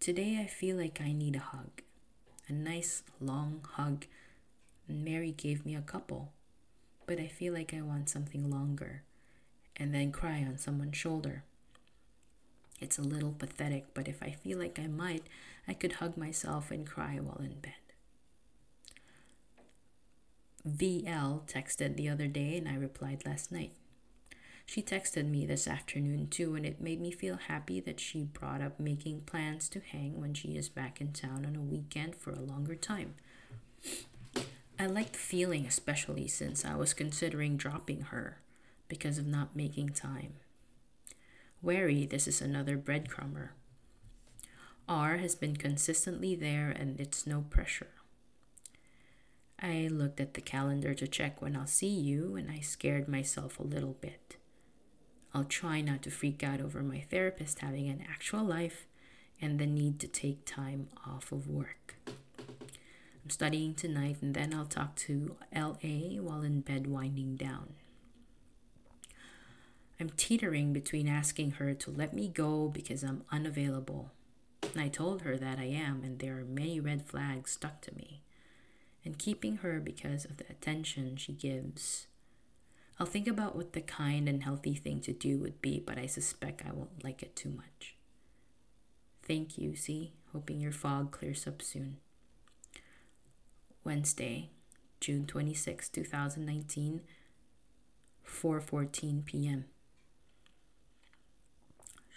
Today, 0.00 0.38
I 0.40 0.46
feel 0.46 0.76
like 0.76 1.00
I 1.00 1.12
need 1.12 1.36
a 1.36 1.40
hug. 1.40 1.82
A 2.48 2.52
nice, 2.52 3.02
long 3.20 3.60
hug. 3.72 4.06
Mary 4.88 5.30
gave 5.30 5.64
me 5.64 5.74
a 5.74 5.82
couple. 5.82 6.32
But 7.06 7.18
I 7.18 7.26
feel 7.26 7.52
like 7.52 7.74
I 7.74 7.82
want 7.82 8.08
something 8.08 8.50
longer. 8.50 9.02
And 9.76 9.94
then 9.94 10.12
cry 10.12 10.44
on 10.46 10.58
someone's 10.58 10.96
shoulder. 10.96 11.44
It's 12.80 12.98
a 12.98 13.02
little 13.02 13.32
pathetic, 13.32 13.86
but 13.94 14.08
if 14.08 14.22
I 14.22 14.30
feel 14.30 14.58
like 14.58 14.78
I 14.78 14.86
might, 14.86 15.24
I 15.68 15.74
could 15.74 15.94
hug 15.94 16.16
myself 16.16 16.70
and 16.70 16.86
cry 16.86 17.18
while 17.20 17.40
in 17.40 17.60
bed. 17.60 17.83
VL 20.68 21.46
texted 21.46 21.96
the 21.96 22.08
other 22.08 22.26
day 22.26 22.56
and 22.56 22.68
I 22.68 22.74
replied 22.74 23.24
last 23.26 23.52
night. 23.52 23.72
She 24.66 24.82
texted 24.82 25.28
me 25.28 25.44
this 25.44 25.68
afternoon 25.68 26.28
too, 26.28 26.54
and 26.54 26.64
it 26.64 26.80
made 26.80 27.00
me 27.00 27.10
feel 27.10 27.36
happy 27.36 27.80
that 27.80 28.00
she 28.00 28.22
brought 28.22 28.62
up 28.62 28.80
making 28.80 29.20
plans 29.22 29.68
to 29.68 29.80
hang 29.80 30.18
when 30.18 30.32
she 30.32 30.56
is 30.56 30.70
back 30.70 31.00
in 31.00 31.12
town 31.12 31.44
on 31.44 31.54
a 31.54 31.60
weekend 31.60 32.16
for 32.16 32.32
a 32.32 32.40
longer 32.40 32.74
time. 32.74 33.14
I 34.78 34.86
liked 34.86 35.12
the 35.12 35.18
feeling, 35.18 35.66
especially 35.66 36.26
since 36.28 36.64
I 36.64 36.76
was 36.76 36.94
considering 36.94 37.56
dropping 37.56 38.02
her 38.02 38.38
because 38.88 39.18
of 39.18 39.26
not 39.26 39.54
making 39.54 39.90
time. 39.90 40.34
Wary, 41.62 42.06
this 42.06 42.26
is 42.26 42.40
another 42.40 42.76
breadcrumber. 42.76 43.50
R 44.88 45.18
has 45.18 45.34
been 45.34 45.56
consistently 45.56 46.34
there 46.34 46.70
and 46.70 47.00
it's 47.00 47.26
no 47.26 47.42
pressure. 47.48 47.88
I 49.64 49.88
looked 49.90 50.20
at 50.20 50.34
the 50.34 50.42
calendar 50.42 50.92
to 50.92 51.08
check 51.08 51.40
when 51.40 51.56
I'll 51.56 51.66
see 51.66 51.88
you, 51.88 52.36
and 52.36 52.50
I 52.50 52.60
scared 52.60 53.08
myself 53.08 53.58
a 53.58 53.62
little 53.62 53.96
bit. 53.98 54.36
I'll 55.32 55.44
try 55.44 55.80
not 55.80 56.02
to 56.02 56.10
freak 56.10 56.44
out 56.44 56.60
over 56.60 56.82
my 56.82 57.00
therapist 57.00 57.60
having 57.60 57.88
an 57.88 58.04
actual 58.06 58.44
life 58.44 58.86
and 59.40 59.58
the 59.58 59.66
need 59.66 60.00
to 60.00 60.06
take 60.06 60.44
time 60.44 60.88
off 61.06 61.32
of 61.32 61.48
work. 61.48 61.96
I'm 62.06 63.30
studying 63.30 63.72
tonight, 63.74 64.18
and 64.20 64.34
then 64.34 64.52
I'll 64.52 64.66
talk 64.66 64.96
to 64.96 65.34
LA 65.56 66.20
while 66.20 66.42
in 66.42 66.60
bed 66.60 66.86
winding 66.86 67.36
down. 67.36 67.72
I'm 69.98 70.10
teetering 70.10 70.74
between 70.74 71.08
asking 71.08 71.52
her 71.52 71.72
to 71.72 71.90
let 71.90 72.12
me 72.12 72.28
go 72.28 72.68
because 72.68 73.02
I'm 73.02 73.24
unavailable. 73.32 74.10
And 74.62 74.82
I 74.82 74.88
told 74.88 75.22
her 75.22 75.38
that 75.38 75.58
I 75.58 75.64
am, 75.64 76.02
and 76.04 76.18
there 76.18 76.38
are 76.38 76.44
many 76.44 76.80
red 76.80 77.06
flags 77.06 77.52
stuck 77.52 77.80
to 77.82 77.94
me 77.94 78.20
and 79.04 79.18
keeping 79.18 79.58
her 79.58 79.80
because 79.80 80.24
of 80.24 80.38
the 80.38 80.44
attention 80.48 81.16
she 81.16 81.32
gives. 81.32 82.06
I'll 82.98 83.06
think 83.06 83.26
about 83.26 83.56
what 83.56 83.72
the 83.72 83.80
kind 83.80 84.28
and 84.28 84.42
healthy 84.42 84.74
thing 84.74 85.00
to 85.00 85.12
do 85.12 85.38
would 85.38 85.60
be, 85.60 85.82
but 85.84 85.98
I 85.98 86.06
suspect 86.06 86.62
I 86.66 86.72
won't 86.72 87.02
like 87.02 87.22
it 87.22 87.34
too 87.34 87.50
much. 87.50 87.96
Thank 89.22 89.58
you, 89.58 89.74
C? 89.74 90.12
Hoping 90.32 90.60
your 90.60 90.72
fog 90.72 91.10
clears 91.10 91.46
up 91.46 91.60
soon. 91.60 91.96
Wednesday, 93.82 94.50
June 95.00 95.26
26, 95.26 95.88
2019, 95.88 97.00
4:14 98.26 99.24
p.m. 99.24 99.64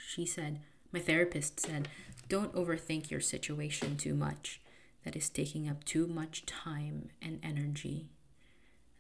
She 0.08 0.26
said, 0.26 0.62
my 0.92 1.00
therapist 1.00 1.60
said, 1.60 1.90
don't 2.30 2.54
overthink 2.54 3.12
your 3.12 3.20
situation 3.20 3.98
too 3.98 4.14
much 4.14 4.62
that 5.08 5.16
is 5.16 5.30
taking 5.30 5.70
up 5.70 5.86
too 5.86 6.06
much 6.06 6.46
time 6.46 7.08
and 7.22 7.40
energy. 7.42 8.10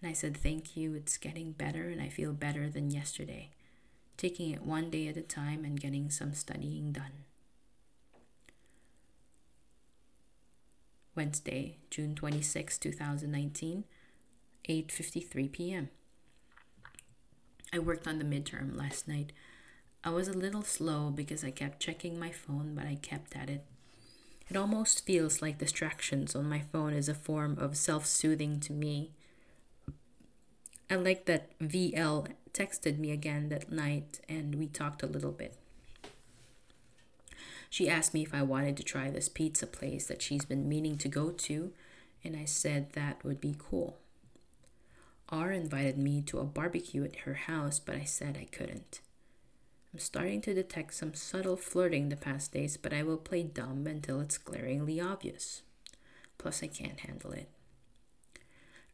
And 0.02 0.10
I 0.10 0.14
said, 0.14 0.38
Thank 0.38 0.78
you, 0.78 0.94
it's 0.94 1.18
getting 1.18 1.52
better, 1.52 1.90
and 1.90 2.02
I 2.02 2.08
feel 2.08 2.32
better 2.32 2.70
than 2.70 2.92
yesterday. 2.92 3.50
Taking 4.16 4.52
it 4.52 4.64
one 4.64 4.90
day 4.90 5.10
at 5.10 5.18
a 5.18 5.22
time 5.22 5.66
and 5.66 5.78
getting 5.78 6.10
some 6.10 6.34
studying 6.34 6.94
done. 6.94 7.26
Wednesday, 11.14 11.80
June 11.90 12.16
26, 12.16 12.78
2019, 12.78 13.84
8:53 14.70 15.52
p.m. 15.52 15.90
I 17.74 17.80
worked 17.80 18.08
on 18.08 18.18
the 18.18 18.24
midterm 18.24 18.78
last 18.78 19.10
night. 19.10 19.34
I 20.06 20.12
was 20.12 20.30
a 20.30 20.34
little 20.34 20.64
slow 20.64 21.10
because 21.10 21.44
I 21.44 21.52
kept 21.52 21.82
checking 21.82 22.18
my 22.18 22.32
phone, 22.32 22.76
but 22.76 22.86
I 22.86 22.96
kept 22.96 23.36
at 23.36 23.50
it 23.50 23.66
it 24.50 24.56
almost 24.56 25.06
feels 25.06 25.42
like 25.42 25.58
distractions 25.58 26.36
on 26.36 26.50
my 26.50 26.62
phone 26.62 26.94
is 26.94 27.10
a 27.10 27.14
form 27.14 27.58
of 27.60 27.78
self 27.78 28.06
soothing 28.06 28.60
to 28.62 28.74
me. 28.74 29.12
I 30.90 30.96
like 30.96 31.26
that 31.26 31.58
VL 31.60 32.28
texted 32.54 32.98
me 32.98 33.12
again 33.12 33.50
that 33.50 33.72
night 33.72 34.22
and 34.30 34.56
we 34.56 34.68
talked 34.68 35.04
a 35.04 35.08
little 35.08 35.34
bit. 35.34 35.56
She 37.70 37.90
asked 37.90 38.14
me 38.14 38.24
if 38.24 38.34
I 38.34 38.42
wanted 38.42 38.78
to 38.78 38.84
try 38.84 39.10
this 39.10 39.28
pizza 39.28 39.68
place 39.68 40.08
that 40.08 40.22
she's 40.22 40.46
been 40.46 40.70
meaning 40.70 40.98
to 41.00 41.10
go 41.10 41.32
to, 41.32 41.74
and 42.24 42.36
I 42.36 42.46
said 42.46 42.94
that 42.94 43.24
would 43.26 43.42
be 43.42 43.56
cool. 43.60 43.98
R 45.30 45.52
invited 45.52 45.98
me 45.98 46.22
to 46.28 46.40
a 46.40 46.46
barbecue 46.46 47.04
at 47.04 47.18
her 47.18 47.34
house, 47.34 47.80
but 47.80 47.96
I 47.96 48.06
said 48.06 48.38
I 48.40 48.46
couldn't. 48.46 49.02
I'm 49.94 50.00
starting 50.00 50.42
to 50.42 50.54
detect 50.54 50.94
some 50.94 51.14
subtle 51.14 51.56
flirting 51.56 52.10
the 52.10 52.18
past 52.18 52.52
days, 52.52 52.78
but 52.78 52.94
I 52.94 53.04
will 53.04 53.18
play 53.18 53.44
dumb 53.44 53.88
until 53.88 54.20
it's 54.20 54.38
glaringly 54.38 55.00
obvious. 55.00 55.62
Plus, 56.38 56.62
I 56.62 56.68
can't 56.68 57.00
handle 57.00 57.32
it. 57.32 57.50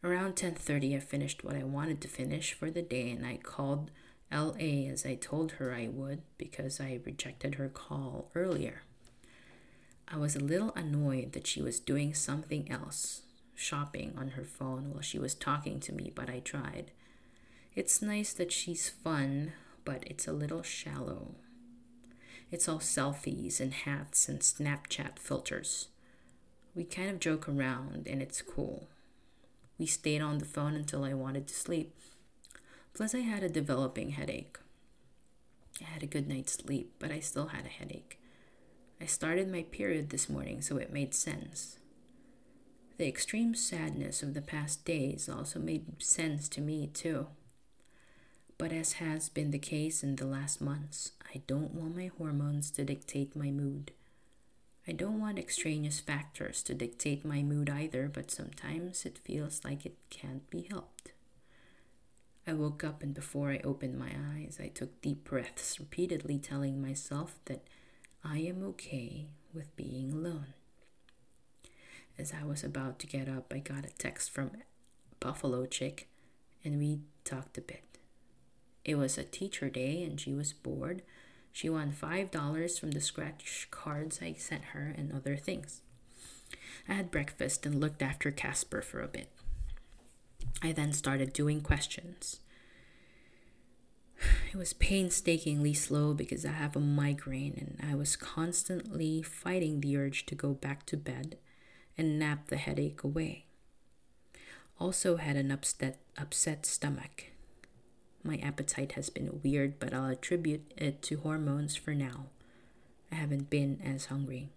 Around 0.03 0.35
10:30, 0.35 0.95
I 0.95 0.99
finished 0.99 1.43
what 1.43 1.55
I 1.55 1.63
wanted 1.63 2.01
to 2.01 2.07
finish 2.07 2.53
for 2.53 2.69
the 2.69 2.81
day, 2.81 3.09
and 3.09 3.25
I 3.25 3.37
called 3.37 3.89
LA 4.31 4.87
as 4.89 5.05
I 5.05 5.15
told 5.15 5.53
her 5.53 5.73
I 5.73 5.87
would 5.87 6.21
because 6.37 6.79
I 6.79 6.99
rejected 7.05 7.55
her 7.55 7.69
call 7.69 8.29
earlier. 8.35 8.83
I 10.07 10.17
was 10.17 10.35
a 10.35 10.43
little 10.43 10.73
annoyed 10.75 11.31
that 11.33 11.47
she 11.47 11.61
was 11.61 11.79
doing 11.79 12.13
something 12.13 12.69
else, 12.69 13.21
shopping 13.55 14.13
on 14.17 14.29
her 14.29 14.43
phone 14.43 14.91
while 14.91 15.01
she 15.01 15.19
was 15.19 15.33
talking 15.33 15.79
to 15.81 15.93
me, 15.93 16.11
but 16.13 16.29
I 16.29 16.39
tried. 16.39 16.91
It's 17.75 18.01
nice 18.01 18.33
that 18.33 18.51
she's 18.51 18.89
fun, 18.89 19.53
but 19.85 20.03
it's 20.05 20.27
a 20.27 20.33
little 20.33 20.63
shallow. 20.63 21.35
It's 22.51 22.69
all 22.69 22.79
selfies 22.79 23.59
and 23.59 23.73
hats 23.73 24.29
and 24.29 24.39
Snapchat 24.39 25.17
filters. 25.17 25.87
We 26.75 26.83
kind 26.83 27.09
of 27.09 27.19
joke 27.19 27.47
around 27.49 28.07
and 28.07 28.21
it's 28.21 28.41
cool. 28.41 28.87
We 29.77 29.85
stayed 29.85 30.21
on 30.21 30.37
the 30.37 30.45
phone 30.45 30.75
until 30.75 31.03
I 31.03 31.13
wanted 31.13 31.47
to 31.47 31.55
sleep. 31.55 31.95
Plus, 32.93 33.15
I 33.15 33.19
had 33.19 33.43
a 33.43 33.49
developing 33.49 34.11
headache. 34.11 34.59
I 35.81 35.85
had 35.85 36.03
a 36.03 36.07
good 36.07 36.27
night's 36.27 36.53
sleep, 36.53 36.93
but 36.99 37.11
I 37.11 37.19
still 37.19 37.47
had 37.47 37.65
a 37.65 37.69
headache. 37.69 38.19
I 39.01 39.05
started 39.05 39.51
my 39.51 39.63
period 39.63 40.11
this 40.11 40.29
morning, 40.29 40.61
so 40.61 40.77
it 40.77 40.93
made 40.93 41.15
sense. 41.15 41.79
The 42.97 43.07
extreme 43.07 43.55
sadness 43.55 44.21
of 44.21 44.35
the 44.35 44.41
past 44.41 44.85
days 44.85 45.27
also 45.27 45.59
made 45.59 46.01
sense 46.01 46.47
to 46.49 46.61
me, 46.61 46.87
too. 46.93 47.27
But 48.57 48.71
as 48.71 48.93
has 48.93 49.29
been 49.29 49.51
the 49.51 49.59
case 49.59 50.03
in 50.03 50.15
the 50.15 50.25
last 50.25 50.61
months, 50.61 51.11
I 51.33 51.41
don't 51.47 51.73
want 51.73 51.95
my 51.95 52.11
hormones 52.17 52.71
to 52.71 52.85
dictate 52.85 53.35
my 53.35 53.49
mood. 53.51 53.91
I 54.87 54.91
don't 54.91 55.19
want 55.19 55.39
extraneous 55.39 55.99
factors 55.99 56.61
to 56.63 56.73
dictate 56.73 57.23
my 57.23 57.41
mood 57.41 57.69
either, 57.69 58.09
but 58.13 58.31
sometimes 58.31 59.05
it 59.05 59.17
feels 59.17 59.61
like 59.63 59.85
it 59.85 59.95
can't 60.09 60.49
be 60.49 60.67
helped. 60.69 61.13
I 62.45 62.53
woke 62.53 62.83
up 62.83 63.01
and 63.01 63.13
before 63.13 63.51
I 63.51 63.61
opened 63.63 63.97
my 63.97 64.11
eyes, 64.35 64.59
I 64.61 64.67
took 64.67 65.01
deep 65.01 65.23
breaths, 65.23 65.79
repeatedly 65.79 66.37
telling 66.37 66.81
myself 66.81 67.39
that 67.45 67.63
I 68.23 68.39
am 68.39 68.61
okay 68.63 69.27
with 69.53 69.73
being 69.77 70.11
alone. 70.11 70.53
As 72.17 72.33
I 72.33 72.45
was 72.45 72.63
about 72.63 72.99
to 72.99 73.07
get 73.07 73.29
up, 73.29 73.53
I 73.53 73.59
got 73.59 73.85
a 73.85 73.97
text 73.97 74.31
from 74.31 74.51
Buffalo 75.19 75.65
Chick 75.65 76.09
and 76.63 76.77
we 76.77 76.99
talked 77.23 77.57
a 77.57 77.61
bit. 77.61 77.92
It 78.85 78.95
was 78.95 79.17
a 79.17 79.23
teacher 79.23 79.69
day 79.69 80.03
and 80.03 80.19
she 80.19 80.33
was 80.33 80.53
bored. 80.53 81.01
She 81.51 81.69
won 81.69 81.91
$5 81.91 82.79
from 82.79 82.91
the 82.91 83.01
scratch 83.01 83.67
cards 83.71 84.19
I 84.21 84.33
sent 84.33 84.65
her 84.65 84.93
and 84.97 85.13
other 85.13 85.37
things. 85.37 85.81
I 86.89 86.93
had 86.93 87.11
breakfast 87.11 87.65
and 87.65 87.79
looked 87.79 88.01
after 88.01 88.31
Casper 88.31 88.81
for 88.81 89.01
a 89.01 89.07
bit. 89.07 89.29
I 90.61 90.71
then 90.71 90.93
started 90.93 91.33
doing 91.33 91.61
questions. 91.61 92.39
It 94.51 94.57
was 94.57 94.73
painstakingly 94.73 95.73
slow 95.73 96.13
because 96.13 96.45
I 96.45 96.51
have 96.51 96.75
a 96.75 96.79
migraine 96.79 97.55
and 97.57 97.91
I 97.91 97.95
was 97.95 98.15
constantly 98.15 99.23
fighting 99.23 99.81
the 99.81 99.97
urge 99.97 100.27
to 100.27 100.35
go 100.35 100.53
back 100.53 100.85
to 100.87 100.97
bed 100.97 101.37
and 101.97 102.19
nap 102.19 102.47
the 102.47 102.57
headache 102.57 103.03
away. 103.03 103.45
Also 104.79 105.17
had 105.17 105.37
an 105.37 105.51
upset, 105.51 105.99
upset 106.17 106.67
stomach 106.67 107.32
my 108.23 108.37
appetite 108.37 108.93
has 108.93 109.09
been 109.09 109.41
weird, 109.43 109.79
but 109.79 109.93
I'll 109.93 110.09
attribute 110.09 110.73
it 110.77 111.01
to 111.03 111.17
hormones 111.17 111.75
for 111.75 111.93
now. 111.93 112.27
I 113.11 113.15
haven't 113.15 113.49
been 113.49 113.79
as 113.83 114.05
hungry. 114.05 114.49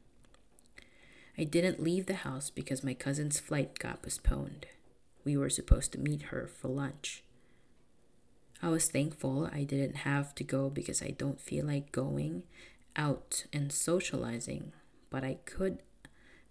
I 1.38 1.44
didn't 1.44 1.82
leave 1.82 2.06
the 2.06 2.14
house 2.14 2.48
because 2.48 2.84
my 2.84 2.94
cousin's 2.94 3.38
flight 3.38 3.78
got 3.78 4.02
postponed. 4.02 4.66
We 5.24 5.36
were 5.36 5.50
supposed 5.50 5.92
to 5.92 5.98
meet 5.98 6.22
her 6.22 6.46
for 6.46 6.68
lunch. 6.68 7.22
I 8.62 8.68
was 8.68 8.88
thankful 8.90 9.50
I 9.52 9.64
didn't 9.64 9.96
have 9.96 10.34
to 10.36 10.44
go 10.44 10.70
because 10.70 11.02
I 11.02 11.10
don't 11.10 11.40
feel 11.40 11.66
like 11.66 11.92
going 11.92 12.44
out 12.96 13.44
and 13.52 13.70
socializing, 13.70 14.72
but 15.10 15.24
I 15.24 15.38
could 15.44 15.78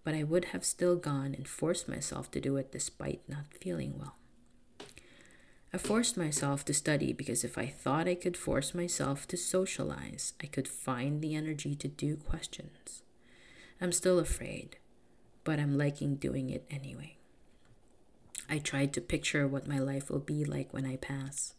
but 0.04 0.14
I 0.14 0.22
would 0.22 0.46
have 0.46 0.64
still 0.64 0.94
gone 0.94 1.34
and 1.34 1.48
forced 1.48 1.88
myself 1.88 2.30
to 2.30 2.40
do 2.40 2.56
it 2.58 2.70
despite 2.70 3.28
not 3.28 3.52
feeling 3.60 3.98
well. 3.98 4.14
I 5.76 5.78
forced 5.78 6.16
myself 6.16 6.64
to 6.64 6.72
study 6.72 7.12
because 7.12 7.44
if 7.44 7.58
I 7.58 7.66
thought 7.66 8.08
I 8.08 8.14
could 8.14 8.34
force 8.34 8.74
myself 8.74 9.28
to 9.28 9.36
socialize, 9.36 10.32
I 10.42 10.46
could 10.46 10.66
find 10.66 11.20
the 11.20 11.34
energy 11.34 11.74
to 11.74 11.86
do 11.86 12.16
questions. 12.16 13.02
I'm 13.78 13.92
still 13.92 14.18
afraid, 14.18 14.78
but 15.44 15.60
I'm 15.60 15.76
liking 15.76 16.16
doing 16.16 16.48
it 16.48 16.64
anyway. 16.70 17.18
I 18.48 18.56
tried 18.56 18.94
to 18.94 19.02
picture 19.02 19.46
what 19.46 19.68
my 19.68 19.78
life 19.78 20.08
will 20.08 20.18
be 20.18 20.46
like 20.46 20.72
when 20.72 20.86
I 20.86 20.96
pass. 20.96 21.52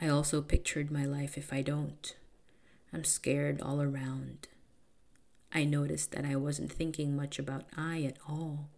I 0.00 0.06
also 0.06 0.40
pictured 0.40 0.92
my 0.92 1.04
life 1.04 1.36
if 1.36 1.52
I 1.52 1.60
don't. 1.60 2.14
I'm 2.92 3.02
scared 3.02 3.60
all 3.60 3.82
around. 3.82 4.46
I 5.52 5.64
noticed 5.64 6.12
that 6.12 6.24
I 6.24 6.36
wasn't 6.36 6.70
thinking 6.70 7.16
much 7.16 7.40
about 7.40 7.64
I 7.76 8.02
at 8.02 8.18
all. 8.28 8.68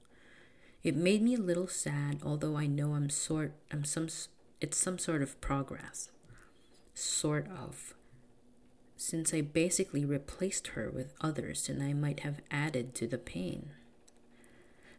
It 0.82 0.96
made 0.96 1.22
me 1.22 1.34
a 1.34 1.40
little 1.40 1.68
sad, 1.68 2.20
although 2.24 2.56
I 2.56 2.66
know 2.66 2.94
I'm 2.94 3.10
sort 3.10 3.52
I'm 3.70 3.84
some 3.84 4.08
it's 4.60 4.78
some 4.78 4.98
sort 4.98 5.22
of 5.22 5.40
progress. 5.40 6.10
Sort 6.94 7.48
of. 7.48 7.94
Since 8.96 9.32
I 9.32 9.40
basically 9.40 10.04
replaced 10.04 10.68
her 10.68 10.90
with 10.90 11.14
others 11.20 11.68
and 11.68 11.82
I 11.82 11.92
might 11.92 12.20
have 12.20 12.40
added 12.50 12.94
to 12.96 13.06
the 13.06 13.18
pain. 13.18 13.70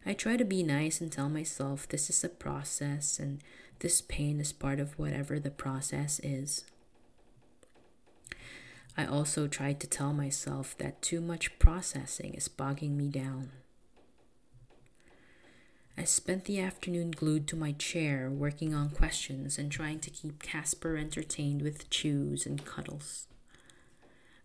I 0.04 0.14
try 0.14 0.36
to 0.36 0.44
be 0.44 0.64
nice 0.64 1.00
and 1.00 1.10
tell 1.12 1.28
myself 1.28 1.88
this 1.88 2.10
is 2.10 2.24
a 2.24 2.28
process 2.28 3.20
and 3.20 3.40
this 3.78 4.00
pain 4.00 4.40
is 4.40 4.52
part 4.52 4.80
of 4.80 4.98
whatever 4.98 5.38
the 5.38 5.50
process 5.50 6.20
is. 6.24 6.64
I 8.96 9.06
also 9.06 9.46
try 9.46 9.72
to 9.72 9.86
tell 9.86 10.12
myself 10.12 10.76
that 10.78 11.02
too 11.02 11.20
much 11.20 11.58
processing 11.58 12.34
is 12.34 12.48
bogging 12.48 12.96
me 12.96 13.08
down. 13.08 13.50
I 15.96 16.04
spent 16.04 16.46
the 16.46 16.58
afternoon 16.58 17.10
glued 17.10 17.46
to 17.48 17.56
my 17.56 17.72
chair, 17.72 18.30
working 18.30 18.74
on 18.74 18.90
questions 18.90 19.58
and 19.58 19.70
trying 19.70 20.00
to 20.00 20.10
keep 20.10 20.42
Casper 20.42 20.96
entertained 20.96 21.60
with 21.60 21.90
chews 21.90 22.46
and 22.46 22.64
cuddles. 22.64 23.26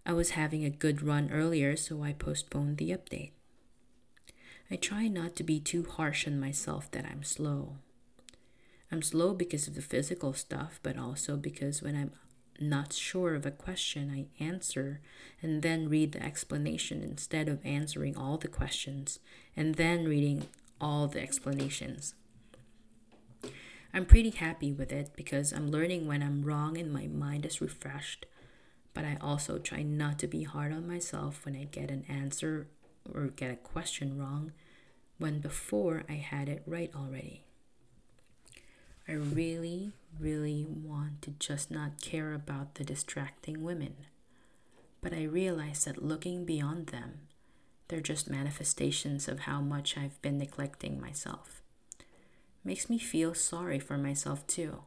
I 0.05 0.13
was 0.13 0.31
having 0.31 0.65
a 0.65 0.69
good 0.69 1.01
run 1.01 1.29
earlier, 1.31 1.75
so 1.77 2.03
I 2.03 2.13
postponed 2.13 2.77
the 2.77 2.91
update. 2.91 3.31
I 4.69 4.75
try 4.75 5.07
not 5.07 5.35
to 5.37 5.43
be 5.43 5.59
too 5.59 5.83
harsh 5.83 6.27
on 6.27 6.39
myself 6.39 6.91
that 6.91 7.05
I'm 7.05 7.23
slow. 7.23 7.77
I'm 8.91 9.01
slow 9.01 9.33
because 9.33 9.67
of 9.67 9.75
the 9.75 9.81
physical 9.81 10.33
stuff, 10.33 10.79
but 10.83 10.97
also 10.97 11.37
because 11.37 11.81
when 11.81 11.95
I'm 11.95 12.11
not 12.59 12.91
sure 12.91 13.35
of 13.35 13.45
a 13.45 13.51
question, 13.51 14.11
I 14.11 14.43
answer 14.43 14.99
and 15.41 15.61
then 15.61 15.89
read 15.89 16.11
the 16.11 16.23
explanation 16.23 17.01
instead 17.03 17.47
of 17.47 17.65
answering 17.65 18.17
all 18.17 18.37
the 18.37 18.47
questions 18.47 19.19
and 19.55 19.75
then 19.75 20.05
reading 20.05 20.47
all 20.79 21.07
the 21.07 21.21
explanations. 21.21 22.15
I'm 23.93 24.05
pretty 24.05 24.29
happy 24.29 24.71
with 24.71 24.91
it 24.91 25.11
because 25.15 25.51
I'm 25.51 25.71
learning 25.71 26.07
when 26.07 26.21
I'm 26.21 26.43
wrong 26.43 26.77
and 26.77 26.91
my 26.91 27.07
mind 27.07 27.45
is 27.45 27.61
refreshed, 27.61 28.25
but 28.93 29.05
I 29.05 29.17
also 29.21 29.57
try 29.57 29.81
not 29.81 30.19
to 30.19 30.27
be 30.27 30.43
hard 30.43 30.71
on 30.71 30.87
myself 30.87 31.45
when 31.45 31.55
I 31.55 31.63
get 31.63 31.89
an 31.89 32.05
answer 32.07 32.67
or 33.13 33.27
get 33.27 33.51
a 33.51 33.55
question 33.55 34.19
wrong 34.19 34.51
when 35.17 35.39
before 35.39 36.03
I 36.09 36.13
had 36.13 36.49
it 36.49 36.63
right 36.65 36.91
already. 36.95 37.43
I 39.07 39.13
really, 39.13 39.93
really 40.19 40.65
want 40.67 41.21
to 41.21 41.31
just 41.39 41.71
not 41.71 42.01
care 42.01 42.33
about 42.33 42.75
the 42.75 42.83
distracting 42.83 43.63
women. 43.63 43.95
But 45.01 45.13
I 45.13 45.23
realize 45.23 45.85
that 45.85 46.03
looking 46.03 46.43
beyond 46.43 46.87
them, 46.87 47.21
they're 47.87 48.01
just 48.01 48.29
manifestations 48.29 49.27
of 49.27 49.41
how 49.41 49.61
much 49.61 49.97
I've 49.97 50.21
been 50.21 50.37
neglecting 50.37 50.99
myself. 50.99 51.61
Makes 52.63 52.89
me 52.89 52.97
feel 52.97 53.33
sorry 53.33 53.79
for 53.79 53.97
myself 53.97 54.45
too. 54.45 54.83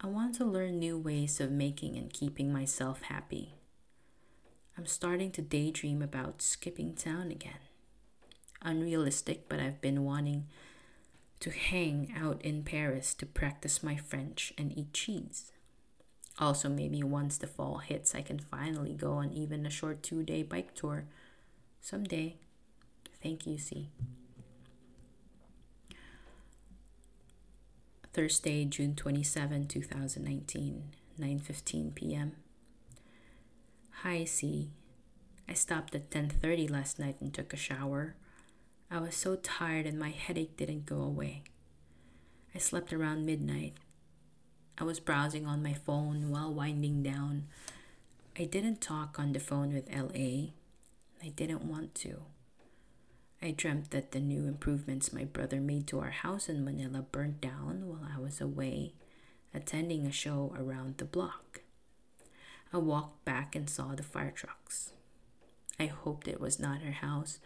I 0.00 0.08
want 0.08 0.34
to 0.36 0.44
learn 0.44 0.80
new 0.80 0.98
ways 0.98 1.40
of 1.40 1.52
making 1.52 1.96
and 1.96 2.12
keeping 2.12 2.52
myself 2.52 3.02
happy. 3.02 3.54
I'm 4.76 4.86
starting 4.86 5.30
to 5.32 5.42
daydream 5.42 6.02
about 6.02 6.42
skipping 6.42 6.94
town 6.94 7.30
again. 7.30 7.60
Unrealistic, 8.62 9.48
but 9.48 9.60
I've 9.60 9.80
been 9.80 10.04
wanting 10.04 10.48
to 11.40 11.50
hang 11.50 12.12
out 12.16 12.40
in 12.42 12.64
Paris 12.64 13.14
to 13.14 13.26
practice 13.26 13.82
my 13.82 13.96
French 13.96 14.52
and 14.58 14.76
eat 14.76 14.92
cheese. 14.92 15.52
Also, 16.38 16.68
maybe 16.68 17.02
once 17.02 17.36
the 17.36 17.46
fall 17.46 17.78
hits, 17.78 18.14
I 18.14 18.22
can 18.22 18.38
finally 18.38 18.94
go 18.94 19.12
on 19.12 19.32
even 19.32 19.66
a 19.66 19.70
short 19.70 20.02
two 20.02 20.22
day 20.22 20.42
bike 20.42 20.74
tour. 20.74 21.04
Someday. 21.84 22.36
Thank 23.20 23.44
you, 23.44 23.58
C. 23.58 23.88
Thursday, 28.12 28.64
June 28.64 28.94
27, 28.94 29.66
2019, 29.66 30.84
9:15 31.18 31.94
p.m. 31.96 32.36
Hi, 34.02 34.24
C. 34.24 34.70
I 35.48 35.54
stopped 35.54 35.96
at 35.96 36.08
10:30 36.08 36.70
last 36.70 37.00
night 37.00 37.16
and 37.20 37.34
took 37.34 37.52
a 37.52 37.56
shower. 37.56 38.14
I 38.88 39.00
was 39.00 39.16
so 39.16 39.34
tired 39.34 39.84
and 39.84 39.98
my 39.98 40.10
headache 40.10 40.56
didn't 40.56 40.86
go 40.86 41.02
away. 41.02 41.42
I 42.54 42.58
slept 42.58 42.92
around 42.92 43.26
midnight. 43.26 43.74
I 44.78 44.84
was 44.84 45.00
browsing 45.00 45.46
on 45.46 45.64
my 45.64 45.74
phone 45.74 46.30
while 46.30 46.54
winding 46.54 47.02
down. 47.02 47.48
I 48.38 48.44
didn't 48.44 48.80
talk 48.80 49.18
on 49.18 49.32
the 49.32 49.40
phone 49.40 49.74
with 49.74 49.90
LA. 49.92 50.52
I 51.22 51.28
didn't 51.28 51.64
want 51.64 51.94
to. 51.96 52.22
I 53.40 53.50
dreamt 53.50 53.90
that 53.90 54.12
the 54.12 54.20
new 54.20 54.46
improvements 54.46 55.12
my 55.12 55.24
brother 55.24 55.60
made 55.60 55.86
to 55.88 56.00
our 56.00 56.10
house 56.10 56.48
in 56.48 56.64
Manila 56.64 57.02
burnt 57.02 57.40
down 57.40 57.86
while 57.86 58.08
I 58.14 58.20
was 58.20 58.40
away 58.40 58.94
attending 59.54 60.06
a 60.06 60.12
show 60.12 60.54
around 60.58 60.98
the 60.98 61.04
block. 61.04 61.60
I 62.72 62.78
walked 62.78 63.24
back 63.24 63.54
and 63.54 63.68
saw 63.68 63.94
the 63.94 64.02
fire 64.02 64.30
trucks. 64.30 64.92
I 65.78 65.86
hoped 65.86 66.28
it 66.28 66.40
was 66.40 66.58
not 66.58 66.82
her 66.82 66.92
house 66.92 67.38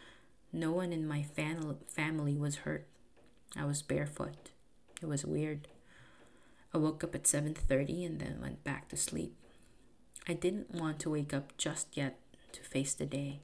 no 0.53 0.73
one 0.73 0.93
in 0.93 1.07
my 1.07 1.23
fam- 1.23 1.79
family 1.87 2.37
was 2.37 2.57
hurt. 2.57 2.87
I 3.55 3.65
was 3.65 3.83
barefoot. 3.83 4.51
It 5.03 5.07
was 5.07 5.25
weird. 5.25 5.69
I 6.73 6.79
woke 6.79 7.05
up 7.05 7.15
at 7.15 7.27
7:30 7.27 8.05
and 8.05 8.19
then 8.21 8.41
went 8.41 8.65
back 8.65 8.89
to 8.89 8.97
sleep. 8.97 9.35
I 10.27 10.33
didn't 10.33 10.71
want 10.71 10.99
to 11.01 11.11
wake 11.11 11.35
up 11.35 11.57
just 11.57 11.97
yet 11.97 12.19
to 12.53 12.63
face 12.63 12.95
the 12.95 13.07
day. 13.07 13.41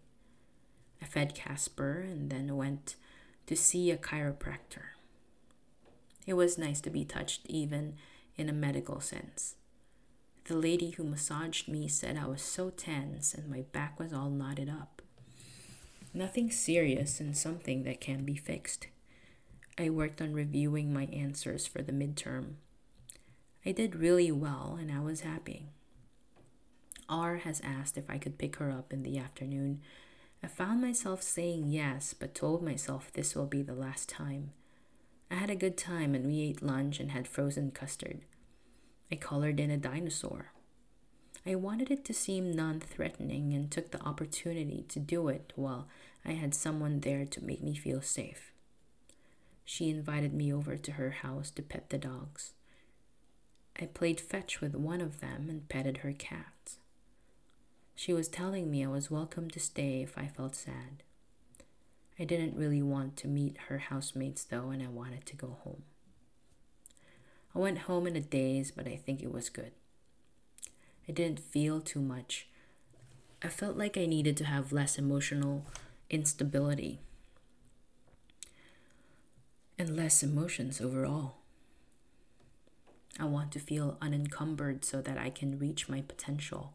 I 1.02 1.04
fed 1.04 1.34
Casper 1.34 2.06
and 2.08 2.30
then 2.30 2.56
went 2.56 2.94
to 3.46 3.56
see 3.56 3.90
a 3.90 3.96
chiropractor. 3.96 4.92
It 6.26 6.34
was 6.34 6.56
nice 6.56 6.80
to 6.82 6.90
be 6.90 7.04
touched 7.04 7.40
even 7.46 7.96
in 8.36 8.48
a 8.48 8.52
medical 8.52 9.00
sense. 9.00 9.56
The 10.44 10.54
lady 10.54 10.90
who 10.90 11.04
massaged 11.04 11.68
me 11.68 11.88
said 11.88 12.16
I 12.16 12.26
was 12.26 12.42
so 12.42 12.70
tense 12.70 13.34
and 13.34 13.50
my 13.50 13.62
back 13.72 13.98
was 13.98 14.12
all 14.12 14.30
knotted 14.30 14.68
up. 14.68 15.02
Nothing 16.14 16.50
serious 16.50 17.20
and 17.20 17.36
something 17.36 17.82
that 17.84 18.00
can 18.00 18.24
be 18.24 18.36
fixed. 18.36 18.86
I 19.78 19.88
worked 19.90 20.20
on 20.20 20.34
reviewing 20.34 20.92
my 20.92 21.06
answers 21.06 21.66
for 21.66 21.82
the 21.82 21.92
midterm. 21.92 22.54
I 23.64 23.72
did 23.72 23.96
really 23.96 24.30
well 24.30 24.76
and 24.80 24.92
I 24.92 25.00
was 25.00 25.22
happy. 25.22 25.70
R 27.08 27.38
has 27.38 27.60
asked 27.64 27.96
if 27.98 28.08
I 28.08 28.18
could 28.18 28.38
pick 28.38 28.56
her 28.56 28.70
up 28.70 28.92
in 28.92 29.02
the 29.02 29.18
afternoon. 29.18 29.80
I 30.42 30.48
found 30.48 30.80
myself 30.80 31.22
saying 31.22 31.68
yes, 31.68 32.14
but 32.14 32.34
told 32.34 32.62
myself 32.62 33.12
this 33.12 33.34
will 33.34 33.46
be 33.46 33.62
the 33.62 33.74
last 33.74 34.08
time. 34.08 34.50
I 35.30 35.36
had 35.36 35.50
a 35.50 35.56
good 35.56 35.76
time 35.76 36.14
and 36.14 36.26
we 36.26 36.40
ate 36.40 36.62
lunch 36.62 37.00
and 37.00 37.12
had 37.12 37.28
frozen 37.28 37.70
custard. 37.70 38.22
I 39.10 39.16
colored 39.16 39.60
in 39.60 39.70
a 39.70 39.76
dinosaur. 39.76 40.52
I 41.46 41.54
wanted 41.54 41.90
it 41.90 42.04
to 42.06 42.14
seem 42.14 42.52
non 42.52 42.80
threatening 42.80 43.52
and 43.52 43.70
took 43.70 43.90
the 43.90 44.02
opportunity 44.02 44.84
to 44.88 45.00
do 45.00 45.28
it 45.28 45.52
while 45.56 45.88
I 46.24 46.32
had 46.32 46.54
someone 46.54 47.00
there 47.00 47.24
to 47.24 47.44
make 47.44 47.62
me 47.62 47.74
feel 47.74 48.00
safe. 48.00 48.52
She 49.64 49.90
invited 49.90 50.34
me 50.34 50.52
over 50.52 50.76
to 50.76 50.92
her 50.92 51.10
house 51.10 51.50
to 51.52 51.62
pet 51.62 51.90
the 51.90 51.98
dogs. 51.98 52.52
I 53.80 53.86
played 53.86 54.20
fetch 54.20 54.60
with 54.60 54.74
one 54.74 55.00
of 55.00 55.20
them 55.20 55.48
and 55.48 55.68
petted 55.68 55.98
her 55.98 56.12
cat. 56.12 56.76
She 57.94 58.12
was 58.12 58.28
telling 58.28 58.70
me 58.70 58.84
I 58.84 58.88
was 58.88 59.10
welcome 59.10 59.50
to 59.50 59.60
stay 59.60 60.02
if 60.02 60.16
I 60.18 60.26
felt 60.26 60.54
sad. 60.54 61.02
I 62.18 62.24
didn't 62.24 62.56
really 62.56 62.82
want 62.82 63.16
to 63.18 63.28
meet 63.28 63.56
her 63.68 63.78
housemates 63.78 64.44
though, 64.44 64.70
and 64.70 64.82
I 64.82 64.88
wanted 64.88 65.26
to 65.26 65.36
go 65.36 65.56
home. 65.62 65.82
I 67.54 67.58
went 67.58 67.78
home 67.78 68.06
in 68.06 68.16
a 68.16 68.20
daze, 68.20 68.70
but 68.70 68.86
I 68.86 68.96
think 68.96 69.22
it 69.22 69.32
was 69.32 69.48
good. 69.48 69.72
I 71.08 71.12
didn't 71.12 71.40
feel 71.40 71.80
too 71.80 72.00
much. 72.00 72.46
I 73.42 73.48
felt 73.48 73.76
like 73.76 73.98
I 73.98 74.06
needed 74.06 74.36
to 74.38 74.44
have 74.44 74.72
less 74.72 74.98
emotional 74.98 75.66
instability 76.08 77.00
and 79.78 79.96
less 79.96 80.22
emotions 80.22 80.80
overall. 80.80 81.34
I 83.18 83.24
want 83.24 83.52
to 83.52 83.58
feel 83.58 83.98
unencumbered 84.00 84.84
so 84.84 85.02
that 85.02 85.18
I 85.18 85.28
can 85.28 85.58
reach 85.58 85.88
my 85.88 86.02
potential. 86.02 86.74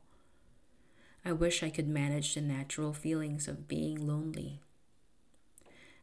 I 1.25 1.31
wish 1.33 1.61
I 1.61 1.69
could 1.69 1.87
manage 1.87 2.33
the 2.33 2.41
natural 2.41 2.93
feelings 2.93 3.47
of 3.47 3.67
being 3.67 4.07
lonely. 4.07 4.61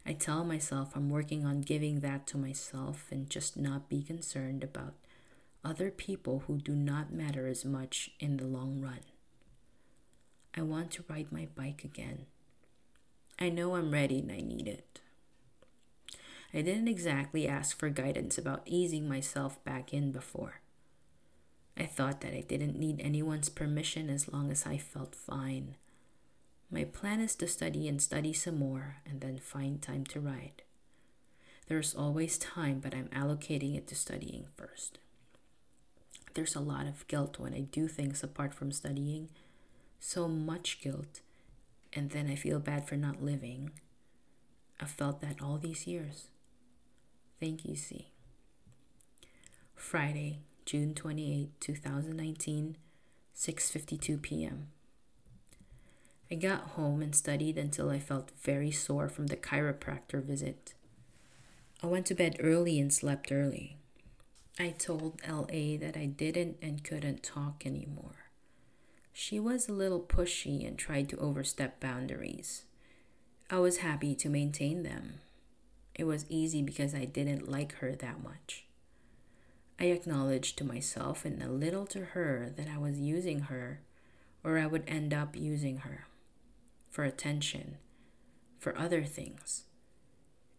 I 0.06 0.12
tell 0.12 0.44
myself 0.44 0.94
I'm 0.94 1.08
working 1.08 1.46
on 1.46 1.62
giving 1.62 2.00
that 2.00 2.26
to 2.28 2.38
myself 2.38 3.06
and 3.10 3.30
just 3.30 3.56
not 3.56 3.88
be 3.88 4.02
concerned 4.02 4.62
about 4.62 4.94
other 5.64 5.90
people 5.90 6.44
who 6.46 6.58
do 6.58 6.74
not 6.74 7.12
matter 7.12 7.46
as 7.46 7.64
much 7.64 8.10
in 8.20 8.36
the 8.36 8.44
long 8.44 8.82
run. 8.82 9.00
I 10.54 10.62
want 10.62 10.90
to 10.92 11.04
ride 11.08 11.32
my 11.32 11.48
bike 11.54 11.84
again. 11.84 12.26
I 13.38 13.48
know 13.48 13.74
I'm 13.74 13.90
ready 13.90 14.20
and 14.20 14.30
I 14.30 14.40
need 14.40 14.68
it. 14.68 15.00
I 16.52 16.60
didn't 16.60 16.86
exactly 16.86 17.48
ask 17.48 17.76
for 17.76 17.88
guidance 17.88 18.38
about 18.38 18.62
easing 18.66 19.08
myself 19.08 19.62
back 19.64 19.92
in 19.92 20.12
before. 20.12 20.60
I 21.76 21.86
thought 21.86 22.20
that 22.20 22.34
I 22.34 22.40
didn't 22.40 22.78
need 22.78 23.00
anyone's 23.00 23.48
permission 23.48 24.08
as 24.08 24.32
long 24.32 24.50
as 24.50 24.66
I 24.66 24.78
felt 24.78 25.14
fine. 25.14 25.76
My 26.70 26.84
plan 26.84 27.20
is 27.20 27.34
to 27.36 27.46
study 27.46 27.88
and 27.88 28.00
study 28.00 28.32
some 28.32 28.58
more 28.58 28.96
and 29.06 29.20
then 29.20 29.38
find 29.38 29.82
time 29.82 30.04
to 30.06 30.20
ride. 30.20 30.62
There's 31.66 31.94
always 31.94 32.38
time, 32.38 32.80
but 32.80 32.94
I'm 32.94 33.08
allocating 33.08 33.76
it 33.76 33.86
to 33.88 33.94
studying 33.94 34.46
first. 34.56 34.98
There's 36.34 36.54
a 36.54 36.60
lot 36.60 36.86
of 36.86 37.06
guilt 37.06 37.38
when 37.38 37.54
I 37.54 37.60
do 37.60 37.88
things 37.88 38.22
apart 38.22 38.52
from 38.52 38.72
studying, 38.72 39.30
so 40.00 40.28
much 40.28 40.80
guilt, 40.80 41.20
and 41.92 42.10
then 42.10 42.28
I 42.28 42.34
feel 42.34 42.58
bad 42.58 42.86
for 42.86 42.96
not 42.96 43.22
living. 43.22 43.70
I've 44.80 44.90
felt 44.90 45.20
that 45.20 45.40
all 45.40 45.58
these 45.58 45.86
years. 45.86 46.28
Thank 47.40 47.64
you, 47.64 47.76
C. 47.76 48.08
Friday, 49.74 50.40
June 50.64 50.94
28, 50.94 51.60
2019, 51.60 52.76
6:52 53.36 54.22
p.m. 54.22 54.68
I 56.30 56.36
got 56.36 56.70
home 56.70 57.02
and 57.02 57.14
studied 57.14 57.58
until 57.58 57.90
I 57.90 57.98
felt 57.98 58.32
very 58.42 58.70
sore 58.70 59.10
from 59.10 59.26
the 59.26 59.36
chiropractor 59.36 60.22
visit. 60.22 60.72
I 61.82 61.86
went 61.86 62.06
to 62.06 62.14
bed 62.14 62.36
early 62.40 62.80
and 62.80 62.90
slept 62.90 63.30
early. 63.30 63.76
I 64.58 64.70
told 64.70 65.20
LA 65.28 65.76
that 65.80 65.98
I 65.98 66.06
didn't 66.06 66.56
and 66.62 66.82
couldn't 66.82 67.22
talk 67.22 67.66
anymore. 67.66 68.30
She 69.12 69.38
was 69.38 69.68
a 69.68 69.72
little 69.72 70.00
pushy 70.00 70.66
and 70.66 70.78
tried 70.78 71.10
to 71.10 71.18
overstep 71.18 71.78
boundaries. 71.78 72.64
I 73.50 73.58
was 73.58 73.78
happy 73.78 74.14
to 74.14 74.30
maintain 74.30 74.82
them. 74.82 75.20
It 75.94 76.04
was 76.04 76.24
easy 76.30 76.62
because 76.62 76.94
I 76.94 77.04
didn't 77.04 77.50
like 77.50 77.74
her 77.74 77.94
that 77.96 78.22
much. 78.22 78.63
I 79.78 79.86
acknowledged 79.86 80.56
to 80.58 80.64
myself 80.64 81.24
and 81.24 81.42
a 81.42 81.48
little 81.48 81.86
to 81.86 82.04
her 82.06 82.52
that 82.56 82.68
I 82.68 82.78
was 82.78 82.98
using 82.98 83.40
her, 83.40 83.80
or 84.42 84.58
I 84.58 84.66
would 84.66 84.84
end 84.86 85.12
up 85.12 85.36
using 85.36 85.78
her 85.78 86.06
for 86.90 87.04
attention, 87.04 87.78
for 88.58 88.78
other 88.78 89.04
things. 89.04 89.64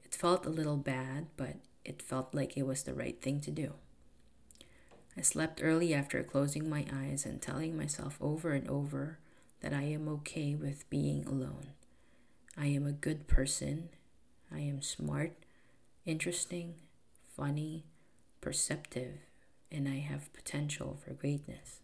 It 0.04 0.13
felt 0.13 0.45
a 0.45 0.49
little 0.49 0.78
bad, 0.78 1.28
but 1.38 1.56
it 1.86 2.01
felt 2.01 2.34
like 2.34 2.58
it 2.58 2.65
was 2.65 2.84
the 2.84 2.93
right 2.93 3.21
thing 3.21 3.39
to 3.41 3.51
do. 3.51 3.73
I 5.17 5.21
slept 5.21 5.62
early 5.63 5.93
after 5.93 6.21
closing 6.23 6.69
my 6.69 6.86
eyes 6.91 7.25
and 7.25 7.41
telling 7.41 7.78
myself 7.78 8.17
over 8.19 8.51
and 8.51 8.67
over 8.69 9.19
that 9.62 9.73
I 9.73 9.84
am 9.84 10.10
okay 10.10 10.56
with 10.56 10.89
being 10.89 11.25
alone. 11.25 11.67
I 12.58 12.67
am 12.67 12.86
a 12.86 12.91
good 12.91 13.28
person 13.28 13.89
I 14.54 14.60
am 14.60 14.82
smart, 14.82 15.34
interesting, 16.06 16.75
funny, 17.36 17.84
perceptive, 18.45 19.17
and 19.71 19.89
I 19.89 19.95
have 19.95 20.31
potential 20.31 20.99
for 21.03 21.15
greatness. 21.15 21.79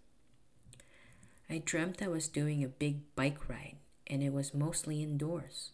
I 1.49 1.57
dreamt 1.57 2.03
I 2.03 2.07
was 2.07 2.27
doing 2.27 2.63
a 2.63 2.67
big 2.67 2.99
bike 3.15 3.49
ride, 3.49 3.77
and 4.05 4.21
it 4.21 4.31
was 4.31 4.53
mostly 4.53 5.01
indoors. 5.01 5.71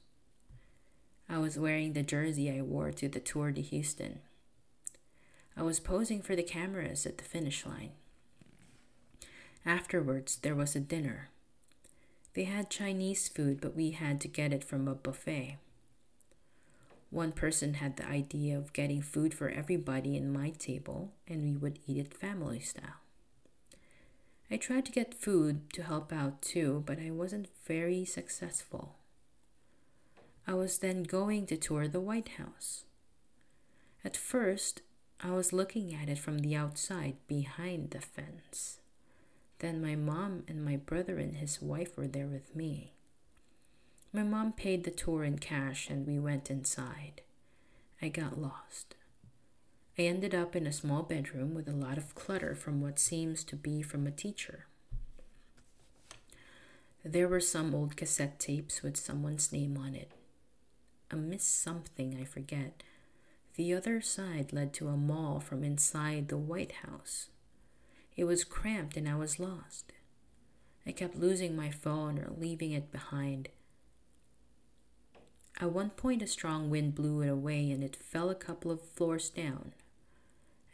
I 1.28 1.39
was 1.39 1.60
wearing 1.60 1.91
the 1.91 2.04
jersey 2.04 2.50
I 2.50 2.62
wore 2.62 2.93
to 2.93 3.10
the 3.10 3.19
Tour 3.19 3.52
de 3.52 3.60
Houston. 3.60 4.19
I 5.58 5.62
was 5.62 5.82
posing 5.82 6.21
for 6.21 6.38
the 6.38 6.41
cameras 6.41 7.06
at 7.06 7.17
the 7.17 7.26
finish 7.26 7.65
line. 7.65 7.91
Afterwards, 9.65 10.38
there 10.38 10.56
was 10.56 10.73
a 10.73 10.80
dinner. 10.80 11.28
They 12.34 12.45
had 12.45 12.69
Chinese 12.69 13.28
food, 13.28 13.60
but 13.60 13.76
we 13.76 13.91
had 13.91 14.21
to 14.21 14.30
get 14.30 14.54
it 14.54 14.63
from 14.63 14.88
a 14.88 14.95
buffet. 14.95 15.58
One 17.10 17.32
person 17.32 17.76
had 17.76 17.96
the 17.96 18.08
idea 18.08 18.58
of 18.58 18.74
getting 18.74 19.02
food 19.02 19.34
for 19.34 19.50
everybody 19.50 20.17
in 20.17 20.32
my 20.32 20.50
table, 20.50 21.13
and 21.28 21.41
we 21.41 21.56
would 21.56 21.80
eat 21.88 21.98
it 21.98 22.13
family 22.13 22.60
style. 22.60 23.02
I 24.52 24.58
tried 24.58 24.86
to 24.86 24.91
get 24.91 25.13
food 25.13 25.72
to 25.74 25.84
help 25.84 26.12
out 26.12 26.41
too, 26.41 26.84
but 26.86 27.00
I 27.00 27.12
wasn't 27.12 27.50
very 27.65 28.06
successful. 28.06 28.96
I 30.46 30.54
was 30.54 30.80
then 30.80 31.04
going 31.04 31.46
to 31.48 31.58
tour 31.58 31.88
the 31.88 32.00
White 32.00 32.30
House. 32.38 32.86
At 34.04 34.15
first, 34.15 34.82
I 35.20 35.32
was 35.32 35.52
looking 35.52 35.93
at 35.93 36.10
it 36.10 36.20
from 36.20 36.39
the 36.39 36.56
outside 36.56 37.15
behind 37.28 37.91
the 37.91 38.00
fence. 38.00 38.80
Then 39.60 39.82
my 39.82 39.96
mom 39.96 40.43
and 40.48 40.63
my 40.63 40.78
brother 40.78 41.17
and 41.17 41.36
his 41.36 41.62
wife 41.62 41.98
were 41.98 42.08
there 42.08 42.28
with 42.28 42.56
me. 42.56 42.93
My 44.13 44.24
mom 44.24 44.54
paid 44.54 44.84
the 44.84 44.91
tour 44.91 45.24
in 45.24 45.38
cash 45.39 45.89
and 45.89 46.08
we 46.08 46.17
went 46.17 46.50
inside. 46.50 47.22
I 48.02 48.10
got 48.10 48.39
lost. 48.39 48.96
I 49.98 50.04
ended 50.04 50.34
up 50.34 50.56
in 50.56 50.67
a 50.67 50.72
small 50.72 51.04
bedroom 51.04 51.54
with 51.54 51.67
a 51.67 51.74
lot 51.74 51.98
of 51.98 52.15
clutter 52.15 52.56
from 52.56 52.82
what 52.82 53.00
seems 53.00 53.43
to 53.46 53.56
be 53.56 53.82
from 53.82 54.06
a 54.08 54.12
teacher. 54.12 54.67
There 57.04 57.28
were 57.28 57.39
some 57.39 57.74
old 57.74 57.98
cassette 57.98 58.39
tapes 58.39 58.84
with 58.84 58.98
someone's 58.98 59.52
name 59.52 59.78
on 59.78 59.96
it. 59.96 60.12
A 61.10 61.15
Miss 61.15 61.43
Something, 61.43 62.17
I 62.20 62.26
forget. 62.26 62.84
The 63.56 63.74
other 63.74 64.02
side 64.02 64.54
led 64.54 64.74
to 64.74 64.89
a 64.89 64.98
mall 64.98 65.39
from 65.39 65.63
inside 65.63 66.28
the 66.28 66.38
White 66.38 66.74
House. 66.84 67.30
It 68.15 68.26
was 68.26 68.43
cramped 68.43 68.98
and 68.98 69.08
I 69.08 69.15
was 69.15 69.39
lost. 69.39 69.93
I 70.86 70.91
kept 70.91 71.17
losing 71.17 71.56
my 71.56 71.72
phone 71.72 72.20
or 72.20 72.32
leaving 72.38 72.72
it 72.72 72.91
behind. 72.91 73.50
At 75.60 75.72
one 75.72 75.89
point, 75.89 76.22
a 76.22 76.28
strong 76.28 76.70
wind 76.70 76.93
blew 76.93 77.22
it 77.22 77.30
away 77.30 77.72
and 77.72 77.84
it 77.84 77.96
fell 77.96 78.30
a 78.30 78.36
couple 78.36 78.70
of 78.70 78.82
floors 78.82 79.30
down. 79.30 79.74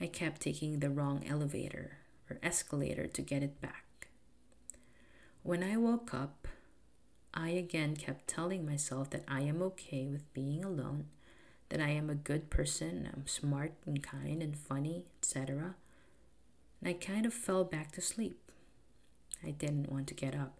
I 0.02 0.08
kept 0.08 0.42
taking 0.42 0.80
the 0.80 0.90
wrong 0.90 1.24
elevator 1.26 2.00
or 2.30 2.38
escalator 2.44 3.08
to 3.08 3.22
get 3.22 3.44
it 3.44 3.62
back. 3.62 4.08
When 5.42 5.64
I 5.64 5.78
woke 5.78 6.14
up, 6.14 6.48
I 7.34 7.50
again 7.50 7.96
kept 7.96 8.28
telling 8.28 8.66
myself 8.66 9.10
that 9.12 9.24
I 9.28 9.42
am 9.42 9.62
okay 9.62 10.08
with 10.08 10.34
being 10.34 10.66
alone, 10.66 11.06
that 11.70 11.80
I 11.80 11.90
am 11.90 12.10
a 12.10 12.16
good 12.16 12.50
person, 12.50 13.10
I'm 13.14 13.26
smart 13.26 13.74
and 13.86 14.04
kind 14.04 14.44
and 14.44 14.58
funny, 14.58 15.06
etc. 15.22 15.76
And 16.82 16.90
I 16.90 16.94
kind 16.94 17.26
of 17.26 17.34
fell 17.34 17.64
back 17.64 17.94
to 17.94 18.02
sleep. 18.02 18.52
I 19.46 19.52
didn't 19.52 19.92
want 19.92 20.08
to 20.08 20.14
get 20.14 20.36
up 20.36 20.60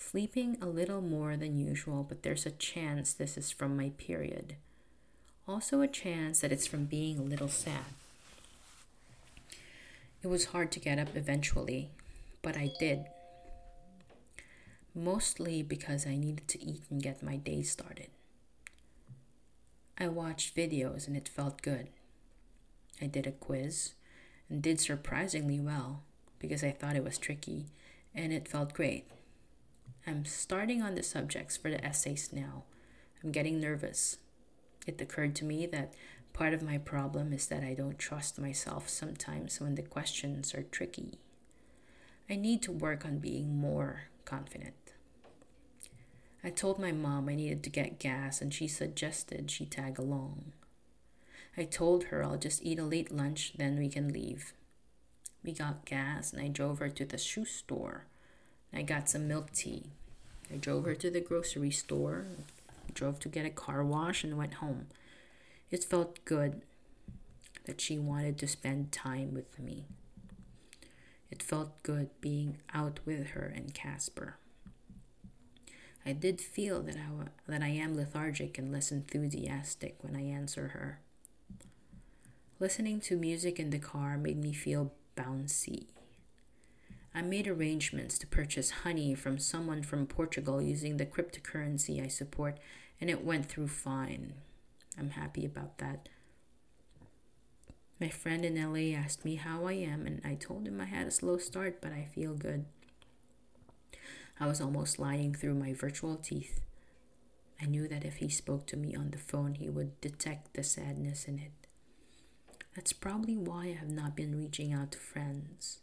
sleeping 0.00 0.56
a 0.60 0.66
little 0.66 1.02
more 1.02 1.36
than 1.36 1.58
usual, 1.58 2.04
but 2.08 2.22
there's 2.22 2.46
a 2.46 2.50
chance 2.50 3.12
this 3.12 3.36
is 3.36 3.50
from 3.50 3.76
my 3.76 3.90
period. 3.98 4.56
Also, 5.46 5.82
a 5.82 5.88
chance 5.88 6.40
that 6.40 6.52
it's 6.52 6.66
from 6.66 6.86
being 6.86 7.18
a 7.18 7.22
little 7.22 7.48
sad. 7.48 7.84
It 10.22 10.28
was 10.28 10.46
hard 10.46 10.72
to 10.72 10.80
get 10.80 10.98
up 10.98 11.14
eventually, 11.14 11.90
but 12.42 12.56
I 12.56 12.70
did. 12.78 13.06
Mostly 14.94 15.62
because 15.62 16.06
I 16.06 16.16
needed 16.16 16.48
to 16.48 16.62
eat 16.62 16.82
and 16.90 17.02
get 17.02 17.22
my 17.22 17.36
day 17.36 17.62
started. 17.62 18.08
I 19.98 20.08
watched 20.08 20.56
videos 20.56 21.06
and 21.06 21.16
it 21.16 21.28
felt 21.28 21.62
good. 21.62 21.88
I 23.00 23.06
did 23.06 23.26
a 23.26 23.32
quiz 23.32 23.92
and 24.48 24.62
did 24.62 24.80
surprisingly 24.80 25.60
well 25.60 26.02
because 26.38 26.64
I 26.64 26.70
thought 26.70 26.96
it 26.96 27.04
was 27.04 27.18
tricky 27.18 27.66
and 28.14 28.32
it 28.32 28.48
felt 28.48 28.72
great. 28.72 29.06
I'm 30.10 30.24
starting 30.24 30.82
on 30.82 30.96
the 30.96 31.04
subjects 31.04 31.56
for 31.56 31.70
the 31.70 31.84
essays 31.86 32.30
now. 32.32 32.64
I'm 33.22 33.30
getting 33.30 33.60
nervous. 33.60 34.18
It 34.84 35.00
occurred 35.00 35.36
to 35.36 35.44
me 35.44 35.66
that 35.66 35.94
part 36.32 36.52
of 36.52 36.64
my 36.64 36.78
problem 36.78 37.32
is 37.32 37.46
that 37.46 37.62
I 37.62 37.74
don't 37.74 37.96
trust 37.96 38.36
myself 38.36 38.88
sometimes 38.88 39.60
when 39.60 39.76
the 39.76 39.82
questions 39.82 40.52
are 40.52 40.64
tricky. 40.64 41.20
I 42.28 42.34
need 42.34 42.60
to 42.62 42.72
work 42.72 43.04
on 43.04 43.18
being 43.18 43.56
more 43.56 44.08
confident. 44.24 44.74
I 46.42 46.50
told 46.50 46.80
my 46.80 46.90
mom 46.90 47.28
I 47.28 47.36
needed 47.36 47.62
to 47.62 47.70
get 47.70 48.00
gas 48.00 48.40
and 48.40 48.52
she 48.52 48.66
suggested 48.66 49.48
she 49.48 49.64
tag 49.64 49.96
along. 49.96 50.50
I 51.56 51.62
told 51.62 52.04
her 52.04 52.24
I'll 52.24 52.36
just 52.36 52.64
eat 52.64 52.80
a 52.80 52.84
late 52.84 53.12
lunch, 53.14 53.52
then 53.58 53.78
we 53.78 53.88
can 53.88 54.12
leave. 54.12 54.54
We 55.44 55.52
got 55.52 55.84
gas 55.84 56.32
and 56.32 56.42
I 56.42 56.48
drove 56.48 56.80
her 56.80 56.88
to 56.88 57.04
the 57.04 57.16
shoe 57.16 57.44
store 57.44 58.06
I 58.72 58.82
got 58.82 59.08
some 59.08 59.26
milk 59.26 59.52
tea. 59.52 59.86
I 60.52 60.56
drove 60.56 60.84
her 60.84 60.94
to 60.94 61.10
the 61.10 61.20
grocery 61.20 61.70
store, 61.70 62.26
drove 62.92 63.20
to 63.20 63.28
get 63.28 63.46
a 63.46 63.50
car 63.50 63.84
wash, 63.84 64.24
and 64.24 64.36
went 64.36 64.54
home. 64.54 64.86
It 65.70 65.84
felt 65.84 66.24
good 66.24 66.62
that 67.66 67.80
she 67.80 67.98
wanted 67.98 68.38
to 68.38 68.48
spend 68.48 68.90
time 68.90 69.32
with 69.32 69.58
me. 69.58 69.84
It 71.30 71.42
felt 71.42 71.82
good 71.82 72.10
being 72.20 72.58
out 72.74 72.98
with 73.04 73.28
her 73.28 73.52
and 73.54 73.72
Casper. 73.72 74.36
I 76.04 76.12
did 76.12 76.40
feel 76.40 76.82
that 76.82 76.96
I, 76.96 77.28
that 77.46 77.62
I 77.62 77.68
am 77.68 77.94
lethargic 77.94 78.58
and 78.58 78.72
less 78.72 78.90
enthusiastic 78.90 79.96
when 80.00 80.16
I 80.16 80.22
answer 80.22 80.68
her. 80.68 81.00
Listening 82.58 83.00
to 83.02 83.16
music 83.16 83.60
in 83.60 83.70
the 83.70 83.78
car 83.78 84.18
made 84.18 84.42
me 84.42 84.52
feel 84.52 84.92
bouncy. 85.16 85.86
I 87.14 87.22
made 87.22 87.48
arrangements 87.48 88.18
to 88.18 88.26
purchase 88.26 88.70
honey 88.70 89.14
from 89.14 89.38
someone 89.38 89.82
from 89.82 90.06
Portugal 90.06 90.62
using 90.62 90.96
the 90.96 91.06
cryptocurrency 91.06 92.02
I 92.02 92.08
support, 92.08 92.58
and 93.00 93.10
it 93.10 93.24
went 93.24 93.46
through 93.46 93.68
fine. 93.68 94.34
I'm 94.96 95.10
happy 95.10 95.44
about 95.44 95.78
that. 95.78 96.08
My 98.00 98.08
friend 98.08 98.44
in 98.44 98.54
LA 98.54 98.96
asked 98.96 99.24
me 99.24 99.34
how 99.34 99.66
I 99.66 99.72
am, 99.72 100.06
and 100.06 100.20
I 100.24 100.34
told 100.34 100.66
him 100.66 100.80
I 100.80 100.86
had 100.86 101.06
a 101.06 101.10
slow 101.10 101.36
start, 101.36 101.80
but 101.82 101.92
I 101.92 102.08
feel 102.14 102.34
good. 102.34 102.64
I 104.38 104.46
was 104.46 104.60
almost 104.60 104.98
lying 104.98 105.34
through 105.34 105.54
my 105.54 105.74
virtual 105.74 106.16
teeth. 106.16 106.62
I 107.60 107.66
knew 107.66 107.88
that 107.88 108.04
if 108.04 108.16
he 108.16 108.30
spoke 108.30 108.66
to 108.68 108.76
me 108.76 108.94
on 108.94 109.10
the 109.10 109.18
phone, 109.18 109.54
he 109.54 109.68
would 109.68 110.00
detect 110.00 110.54
the 110.54 110.62
sadness 110.62 111.26
in 111.26 111.38
it. 111.38 111.52
That's 112.74 112.94
probably 112.94 113.36
why 113.36 113.64
I 113.64 113.78
have 113.78 113.90
not 113.90 114.16
been 114.16 114.38
reaching 114.38 114.72
out 114.72 114.92
to 114.92 114.98
friends. 114.98 115.80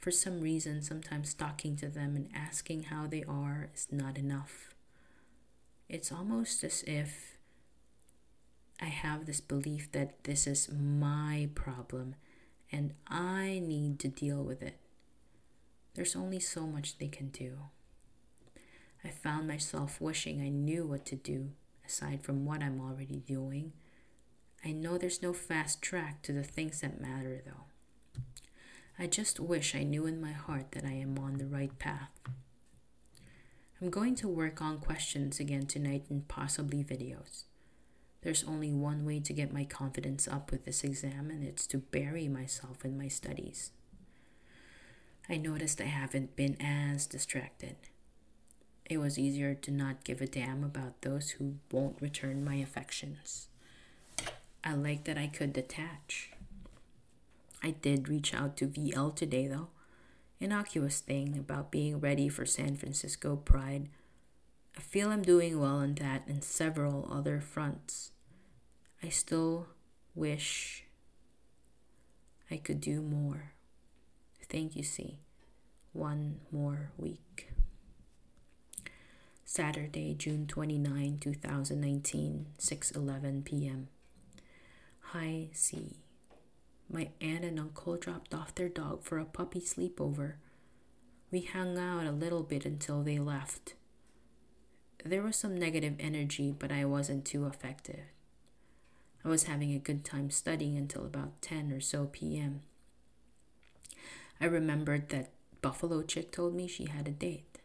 For 0.00 0.10
some 0.10 0.40
reason, 0.40 0.80
sometimes 0.80 1.34
talking 1.34 1.76
to 1.76 1.88
them 1.88 2.16
and 2.16 2.30
asking 2.34 2.84
how 2.84 3.06
they 3.06 3.22
are 3.24 3.68
is 3.74 3.88
not 3.90 4.16
enough. 4.16 4.74
It's 5.90 6.10
almost 6.10 6.64
as 6.64 6.82
if 6.86 7.36
I 8.80 8.86
have 8.86 9.26
this 9.26 9.40
belief 9.40 9.92
that 9.92 10.24
this 10.24 10.46
is 10.46 10.70
my 10.72 11.50
problem 11.54 12.14
and 12.72 12.94
I 13.06 13.60
need 13.62 13.98
to 14.00 14.08
deal 14.08 14.42
with 14.42 14.62
it. 14.62 14.78
There's 15.94 16.16
only 16.16 16.40
so 16.40 16.66
much 16.66 16.96
they 16.96 17.08
can 17.08 17.28
do. 17.28 17.58
I 19.04 19.08
found 19.08 19.48
myself 19.48 20.00
wishing 20.00 20.40
I 20.40 20.48
knew 20.48 20.86
what 20.86 21.04
to 21.06 21.16
do 21.16 21.50
aside 21.86 22.22
from 22.22 22.46
what 22.46 22.62
I'm 22.62 22.80
already 22.80 23.22
doing. 23.26 23.72
I 24.64 24.72
know 24.72 24.96
there's 24.96 25.22
no 25.22 25.32
fast 25.32 25.82
track 25.82 26.22
to 26.22 26.32
the 26.32 26.42
things 26.44 26.80
that 26.80 27.00
matter, 27.00 27.42
though. 27.44 27.69
I 29.00 29.06
just 29.06 29.40
wish 29.40 29.74
I 29.74 29.82
knew 29.82 30.04
in 30.04 30.20
my 30.20 30.32
heart 30.32 30.72
that 30.72 30.84
I 30.84 30.92
am 30.92 31.18
on 31.18 31.38
the 31.38 31.46
right 31.46 31.76
path. 31.78 32.10
I'm 33.80 33.88
going 33.88 34.14
to 34.16 34.28
work 34.28 34.60
on 34.60 34.78
questions 34.78 35.40
again 35.40 35.64
tonight 35.64 36.04
and 36.10 36.28
possibly 36.28 36.84
videos. 36.84 37.44
There's 38.20 38.44
only 38.44 38.74
one 38.74 39.06
way 39.06 39.18
to 39.20 39.32
get 39.32 39.54
my 39.54 39.64
confidence 39.64 40.28
up 40.28 40.50
with 40.50 40.66
this 40.66 40.84
exam, 40.84 41.30
and 41.30 41.42
it's 41.42 41.66
to 41.68 41.78
bury 41.78 42.28
myself 42.28 42.84
in 42.84 42.98
my 42.98 43.08
studies. 43.08 43.70
I 45.30 45.38
noticed 45.38 45.80
I 45.80 45.84
haven't 45.84 46.36
been 46.36 46.60
as 46.60 47.06
distracted. 47.06 47.76
It 48.84 48.98
was 48.98 49.18
easier 49.18 49.54
to 49.54 49.70
not 49.70 50.04
give 50.04 50.20
a 50.20 50.26
damn 50.26 50.62
about 50.62 51.00
those 51.00 51.30
who 51.30 51.54
won't 51.72 52.02
return 52.02 52.44
my 52.44 52.56
affections. 52.56 53.48
I 54.62 54.74
like 54.74 55.04
that 55.04 55.16
I 55.16 55.28
could 55.28 55.54
detach. 55.54 56.32
I 57.62 57.72
did 57.72 58.08
reach 58.08 58.34
out 58.34 58.56
to 58.58 58.66
VL 58.66 59.14
today, 59.14 59.46
though. 59.46 59.68
Innocuous 60.40 61.00
thing 61.00 61.36
about 61.38 61.70
being 61.70 62.00
ready 62.00 62.28
for 62.28 62.46
San 62.46 62.76
Francisco 62.76 63.36
Pride. 63.36 63.88
I 64.76 64.80
feel 64.80 65.10
I'm 65.10 65.22
doing 65.22 65.60
well 65.60 65.76
on 65.76 65.94
that 65.96 66.26
and 66.26 66.42
several 66.42 67.08
other 67.12 67.40
fronts. 67.40 68.12
I 69.02 69.10
still 69.10 69.66
wish 70.14 70.84
I 72.50 72.56
could 72.56 72.80
do 72.80 73.02
more. 73.02 73.52
Thank 74.48 74.74
you, 74.74 74.82
C. 74.82 75.18
One 75.92 76.40
more 76.50 76.90
week. 76.96 77.50
Saturday, 79.44 80.14
June 80.14 80.46
29, 80.46 81.18
2019, 81.20 82.46
6:11 82.58 83.44
p.m. 83.44 83.88
Hi, 85.12 85.48
C. 85.52 85.96
My 86.92 87.10
aunt 87.20 87.44
and 87.44 87.60
uncle 87.60 87.96
dropped 87.96 88.34
off 88.34 88.54
their 88.54 88.68
dog 88.68 89.04
for 89.04 89.18
a 89.18 89.24
puppy 89.24 89.60
sleepover. 89.60 90.34
We 91.30 91.42
hung 91.42 91.78
out 91.78 92.06
a 92.06 92.10
little 92.10 92.42
bit 92.42 92.66
until 92.66 93.02
they 93.02 93.18
left. 93.18 93.74
There 95.04 95.22
was 95.22 95.36
some 95.36 95.56
negative 95.56 95.94
energy, 96.00 96.50
but 96.50 96.72
I 96.72 96.84
wasn't 96.84 97.24
too 97.24 97.46
affected. 97.46 98.02
I 99.24 99.28
was 99.28 99.44
having 99.44 99.72
a 99.72 99.78
good 99.78 100.04
time 100.04 100.30
studying 100.30 100.76
until 100.76 101.04
about 101.06 101.40
10 101.42 101.70
or 101.72 101.80
so 101.80 102.08
p.m. 102.10 102.62
I 104.40 104.46
remembered 104.46 105.10
that 105.10 105.30
Buffalo 105.62 106.02
Chick 106.02 106.32
told 106.32 106.54
me 106.54 106.66
she 106.66 106.86
had 106.86 107.06
a 107.06 107.12
date. 107.12 107.58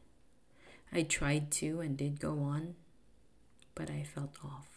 I 0.91 1.01
tried 1.01 1.49
to 1.53 1.79
and 1.79 1.97
did 1.97 2.19
go 2.19 2.39
on, 2.39 2.75
but 3.73 3.89
I 3.89 4.03
felt 4.03 4.37
off. 4.43 4.74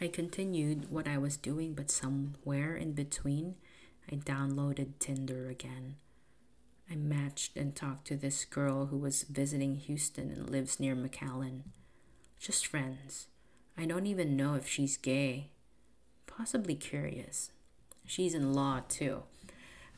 I 0.00 0.08
continued 0.08 0.90
what 0.90 1.06
I 1.06 1.18
was 1.18 1.36
doing, 1.36 1.74
but 1.74 1.90
somewhere 1.90 2.74
in 2.74 2.92
between, 2.92 3.56
I 4.10 4.16
downloaded 4.16 4.98
Tinder 4.98 5.48
again. 5.50 5.96
I 6.90 6.96
matched 6.96 7.56
and 7.56 7.76
talked 7.76 8.06
to 8.06 8.16
this 8.16 8.46
girl 8.46 8.86
who 8.86 8.96
was 8.96 9.24
visiting 9.24 9.76
Houston 9.76 10.30
and 10.30 10.48
lives 10.48 10.80
near 10.80 10.96
McAllen. 10.96 11.64
Just 12.38 12.66
friends. 12.66 13.26
I 13.76 13.84
don't 13.84 14.06
even 14.06 14.36
know 14.36 14.54
if 14.54 14.66
she's 14.66 14.96
gay. 14.96 15.50
Possibly 16.26 16.74
curious. 16.74 17.50
She's 18.06 18.34
in 18.34 18.54
law 18.54 18.80
too. 18.88 19.24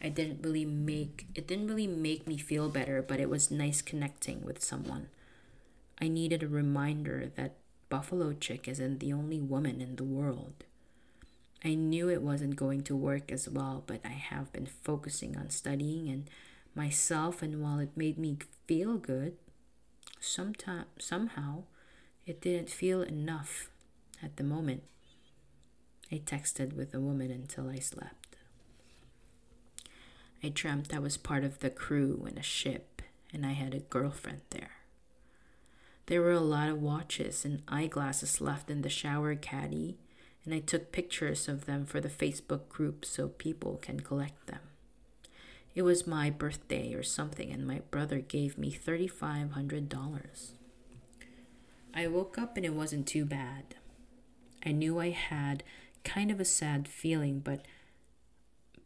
I 0.03 0.09
didn't 0.09 0.43
really 0.43 0.65
make 0.65 1.27
it 1.37 1.47
didn't 1.47 1.69
really 1.69 1.87
make 1.87 2.27
me 2.27 2.37
feel 2.37 2.69
better, 2.69 3.01
but 3.03 3.21
it 3.21 3.31
was 3.31 3.53
nice 3.53 3.81
connecting 3.81 4.45
with 4.45 4.63
someone. 4.63 5.09
I 6.01 6.09
needed 6.09 6.43
a 6.43 6.49
reminder 6.49 7.31
that 7.37 7.55
Buffalo 7.93 8.33
Chick 8.33 8.69
isn't 8.69 9.01
the 9.01 9.13
only 9.13 9.39
woman 9.39 9.83
in 9.83 9.97
the 9.97 10.03
world. 10.03 10.65
I 11.63 11.75
knew 11.75 12.09
it 12.09 12.23
wasn't 12.23 12.57
going 12.57 12.85
to 12.85 12.97
work 12.97 13.31
as 13.31 13.51
well, 13.51 13.85
but 13.87 14.01
I 14.03 14.17
have 14.33 14.51
been 14.51 14.65
focusing 14.65 15.37
on 15.37 15.51
studying 15.51 16.09
and 16.09 16.31
myself 16.75 17.43
and 17.43 17.63
while 17.63 17.81
it 17.81 17.95
made 17.95 18.17
me 18.17 18.39
feel 18.67 18.97
good, 18.97 19.37
sometime 20.21 20.87
somehow 20.99 21.65
it 22.25 22.41
didn't 22.41 22.71
feel 22.71 23.03
enough 23.03 23.69
at 24.23 24.39
the 24.39 24.45
moment. 24.45 24.85
I 26.11 26.23
texted 26.25 26.73
with 26.73 26.95
a 26.95 27.01
woman 27.01 27.31
until 27.31 27.69
I 27.69 27.79
slept. 27.79 28.37
I 30.43 30.49
dreamt 30.49 30.95
I 30.95 30.99
was 30.99 31.19
part 31.19 31.45
of 31.45 31.59
the 31.59 31.69
crew 31.69 32.27
in 32.27 32.39
a 32.39 32.43
ship 32.43 33.03
and 33.35 33.45
I 33.45 33.53
had 33.53 33.75
a 33.75 33.81
girlfriend 33.81 34.41
there. 34.49 34.82
There 36.07 36.21
were 36.21 36.33
a 36.33 36.41
lot 36.41 36.69
of 36.69 36.83
watches 36.83 37.45
and 37.45 37.63
eyeglasses 37.69 38.41
left 38.41 38.71
in 38.71 38.83
the 38.83 38.89
shower 38.89 39.35
caddy, 39.35 39.97
and 40.45 40.53
I 40.53 40.59
took 40.59 40.93
pictures 40.93 41.49
of 41.49 41.67
them 41.67 41.87
for 41.87 42.01
the 42.01 42.09
Facebook 42.09 42.69
group 42.69 43.05
so 43.05 43.29
people 43.29 43.79
can 43.81 44.01
collect 44.01 44.47
them. 44.47 44.61
It 45.75 45.83
was 45.83 46.07
my 46.07 46.29
birthday 46.29 46.93
or 46.93 47.03
something, 47.03 47.51
and 47.51 47.67
my 47.67 47.81
brother 47.91 48.19
gave 48.19 48.59
me 48.59 48.71
$3,500. 48.73 50.53
I 51.95 52.07
woke 52.09 52.37
up 52.39 52.57
and 52.57 52.67
it 52.67 52.75
wasn't 52.75 53.07
too 53.07 53.25
bad. 53.25 53.77
I 54.65 54.73
knew 54.73 54.99
I 54.99 55.11
had 55.11 55.63
kind 56.05 56.31
of 56.31 56.41
a 56.41 56.45
sad 56.45 56.89
feeling, 56.89 57.41
but 57.41 57.65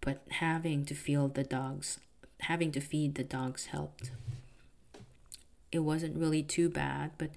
but 0.01 0.23
having 0.29 0.85
to 0.85 0.95
feel 0.95 1.27
the 1.27 1.43
dogs, 1.43 1.99
having 2.41 2.71
to 2.73 2.81
feed 2.81 3.17
the 3.17 3.25
dogs 3.25 3.67
helped. 3.67 4.13
It 5.77 5.81
wasn't 5.81 6.17
really 6.17 6.43
too 6.43 6.71
bad, 6.71 7.11
but 7.19 7.33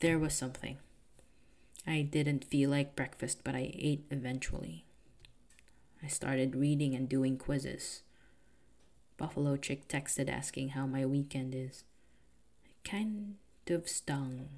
there 0.00 0.18
was 0.18 0.34
something. 0.34 0.76
I 1.86 2.02
didn't 2.02 2.44
feel 2.44 2.68
like 2.68 2.94
breakfast, 2.94 3.40
but 3.42 3.54
I 3.54 3.72
ate 3.74 4.04
eventually. 4.10 4.84
I 6.02 6.08
started 6.08 6.54
reading 6.54 6.94
and 6.94 7.08
doing 7.08 7.38
quizzes. 7.38 8.02
Buffalo 9.16 9.56
Chick 9.56 9.88
texted 9.88 10.28
asking 10.28 10.70
how 10.70 10.86
my 10.86 11.06
weekend 11.06 11.54
is. 11.54 11.84
Kind 12.84 13.36
of 13.70 13.88
stung, 13.88 14.50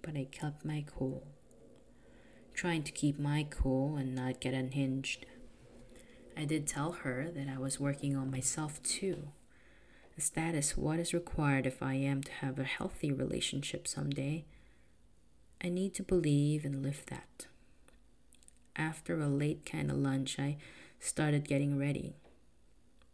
but 0.00 0.16
I 0.16 0.24
kept 0.24 0.64
my 0.64 0.82
cool. 0.96 1.26
Trying 2.54 2.84
to 2.84 2.92
keep 2.92 3.18
my 3.18 3.46
cool 3.50 3.96
and 3.96 4.14
not 4.14 4.40
get 4.40 4.54
unhinged. 4.54 5.26
I 6.34 6.46
did 6.46 6.66
tell 6.66 6.92
her 6.92 7.30
that 7.34 7.48
I 7.54 7.58
was 7.58 7.78
working 7.78 8.16
on 8.16 8.30
myself 8.30 8.82
too, 8.82 9.28
as 10.18 10.30
that 10.30 10.52
is 10.52 10.76
what 10.76 10.98
is 10.98 11.14
required 11.14 11.64
if 11.64 11.80
I 11.80 11.94
am 11.94 12.24
to 12.24 12.32
have 12.32 12.58
a 12.58 12.64
healthy 12.64 13.12
relationship 13.12 13.86
someday. 13.86 14.44
I 15.62 15.68
need 15.68 15.94
to 15.94 16.02
believe 16.02 16.64
and 16.64 16.82
live 16.82 17.06
that. 17.06 17.46
After 18.74 19.20
a 19.20 19.28
late 19.28 19.64
kind 19.64 19.90
of 19.92 19.96
lunch, 19.96 20.38
I 20.38 20.56
started 20.98 21.48
getting 21.48 21.78
ready. 21.78 22.16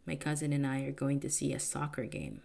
My 0.07 0.15
cousin 0.15 0.51
and 0.51 0.65
I 0.65 0.81
are 0.81 0.91
going 0.91 1.19
to 1.19 1.29
see 1.29 1.53
a 1.53 1.59
soccer 1.59 2.05
game. 2.05 2.41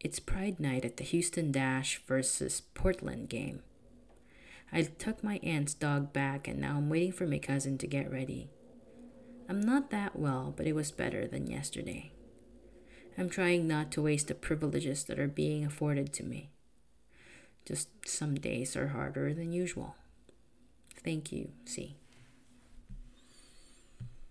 It's 0.00 0.18
Pride 0.18 0.58
Night 0.58 0.86
at 0.86 0.96
the 0.96 1.04
Houston 1.04 1.52
Dash 1.52 2.02
versus 2.06 2.62
Portland 2.74 3.28
game. 3.28 3.60
I 4.72 4.82
took 4.82 5.22
my 5.22 5.38
aunt's 5.42 5.74
dog 5.74 6.14
back 6.14 6.48
and 6.48 6.58
now 6.58 6.76
I'm 6.78 6.88
waiting 6.88 7.12
for 7.12 7.26
my 7.26 7.38
cousin 7.38 7.76
to 7.78 7.86
get 7.86 8.10
ready. 8.10 8.48
I'm 9.52 9.60
not 9.60 9.90
that 9.90 10.18
well, 10.18 10.54
but 10.56 10.66
it 10.66 10.74
was 10.74 10.90
better 10.90 11.28
than 11.28 11.46
yesterday. 11.46 12.10
I'm 13.18 13.28
trying 13.28 13.68
not 13.68 13.92
to 13.92 14.00
waste 14.00 14.28
the 14.28 14.34
privileges 14.34 15.04
that 15.04 15.18
are 15.18 15.28
being 15.28 15.62
afforded 15.62 16.14
to 16.14 16.24
me. 16.24 16.48
Just 17.66 17.90
some 18.06 18.36
days 18.36 18.76
are 18.76 18.88
harder 18.88 19.34
than 19.34 19.52
usual. 19.52 19.94
Thank 21.04 21.32
you, 21.32 21.50
C. 21.66 21.96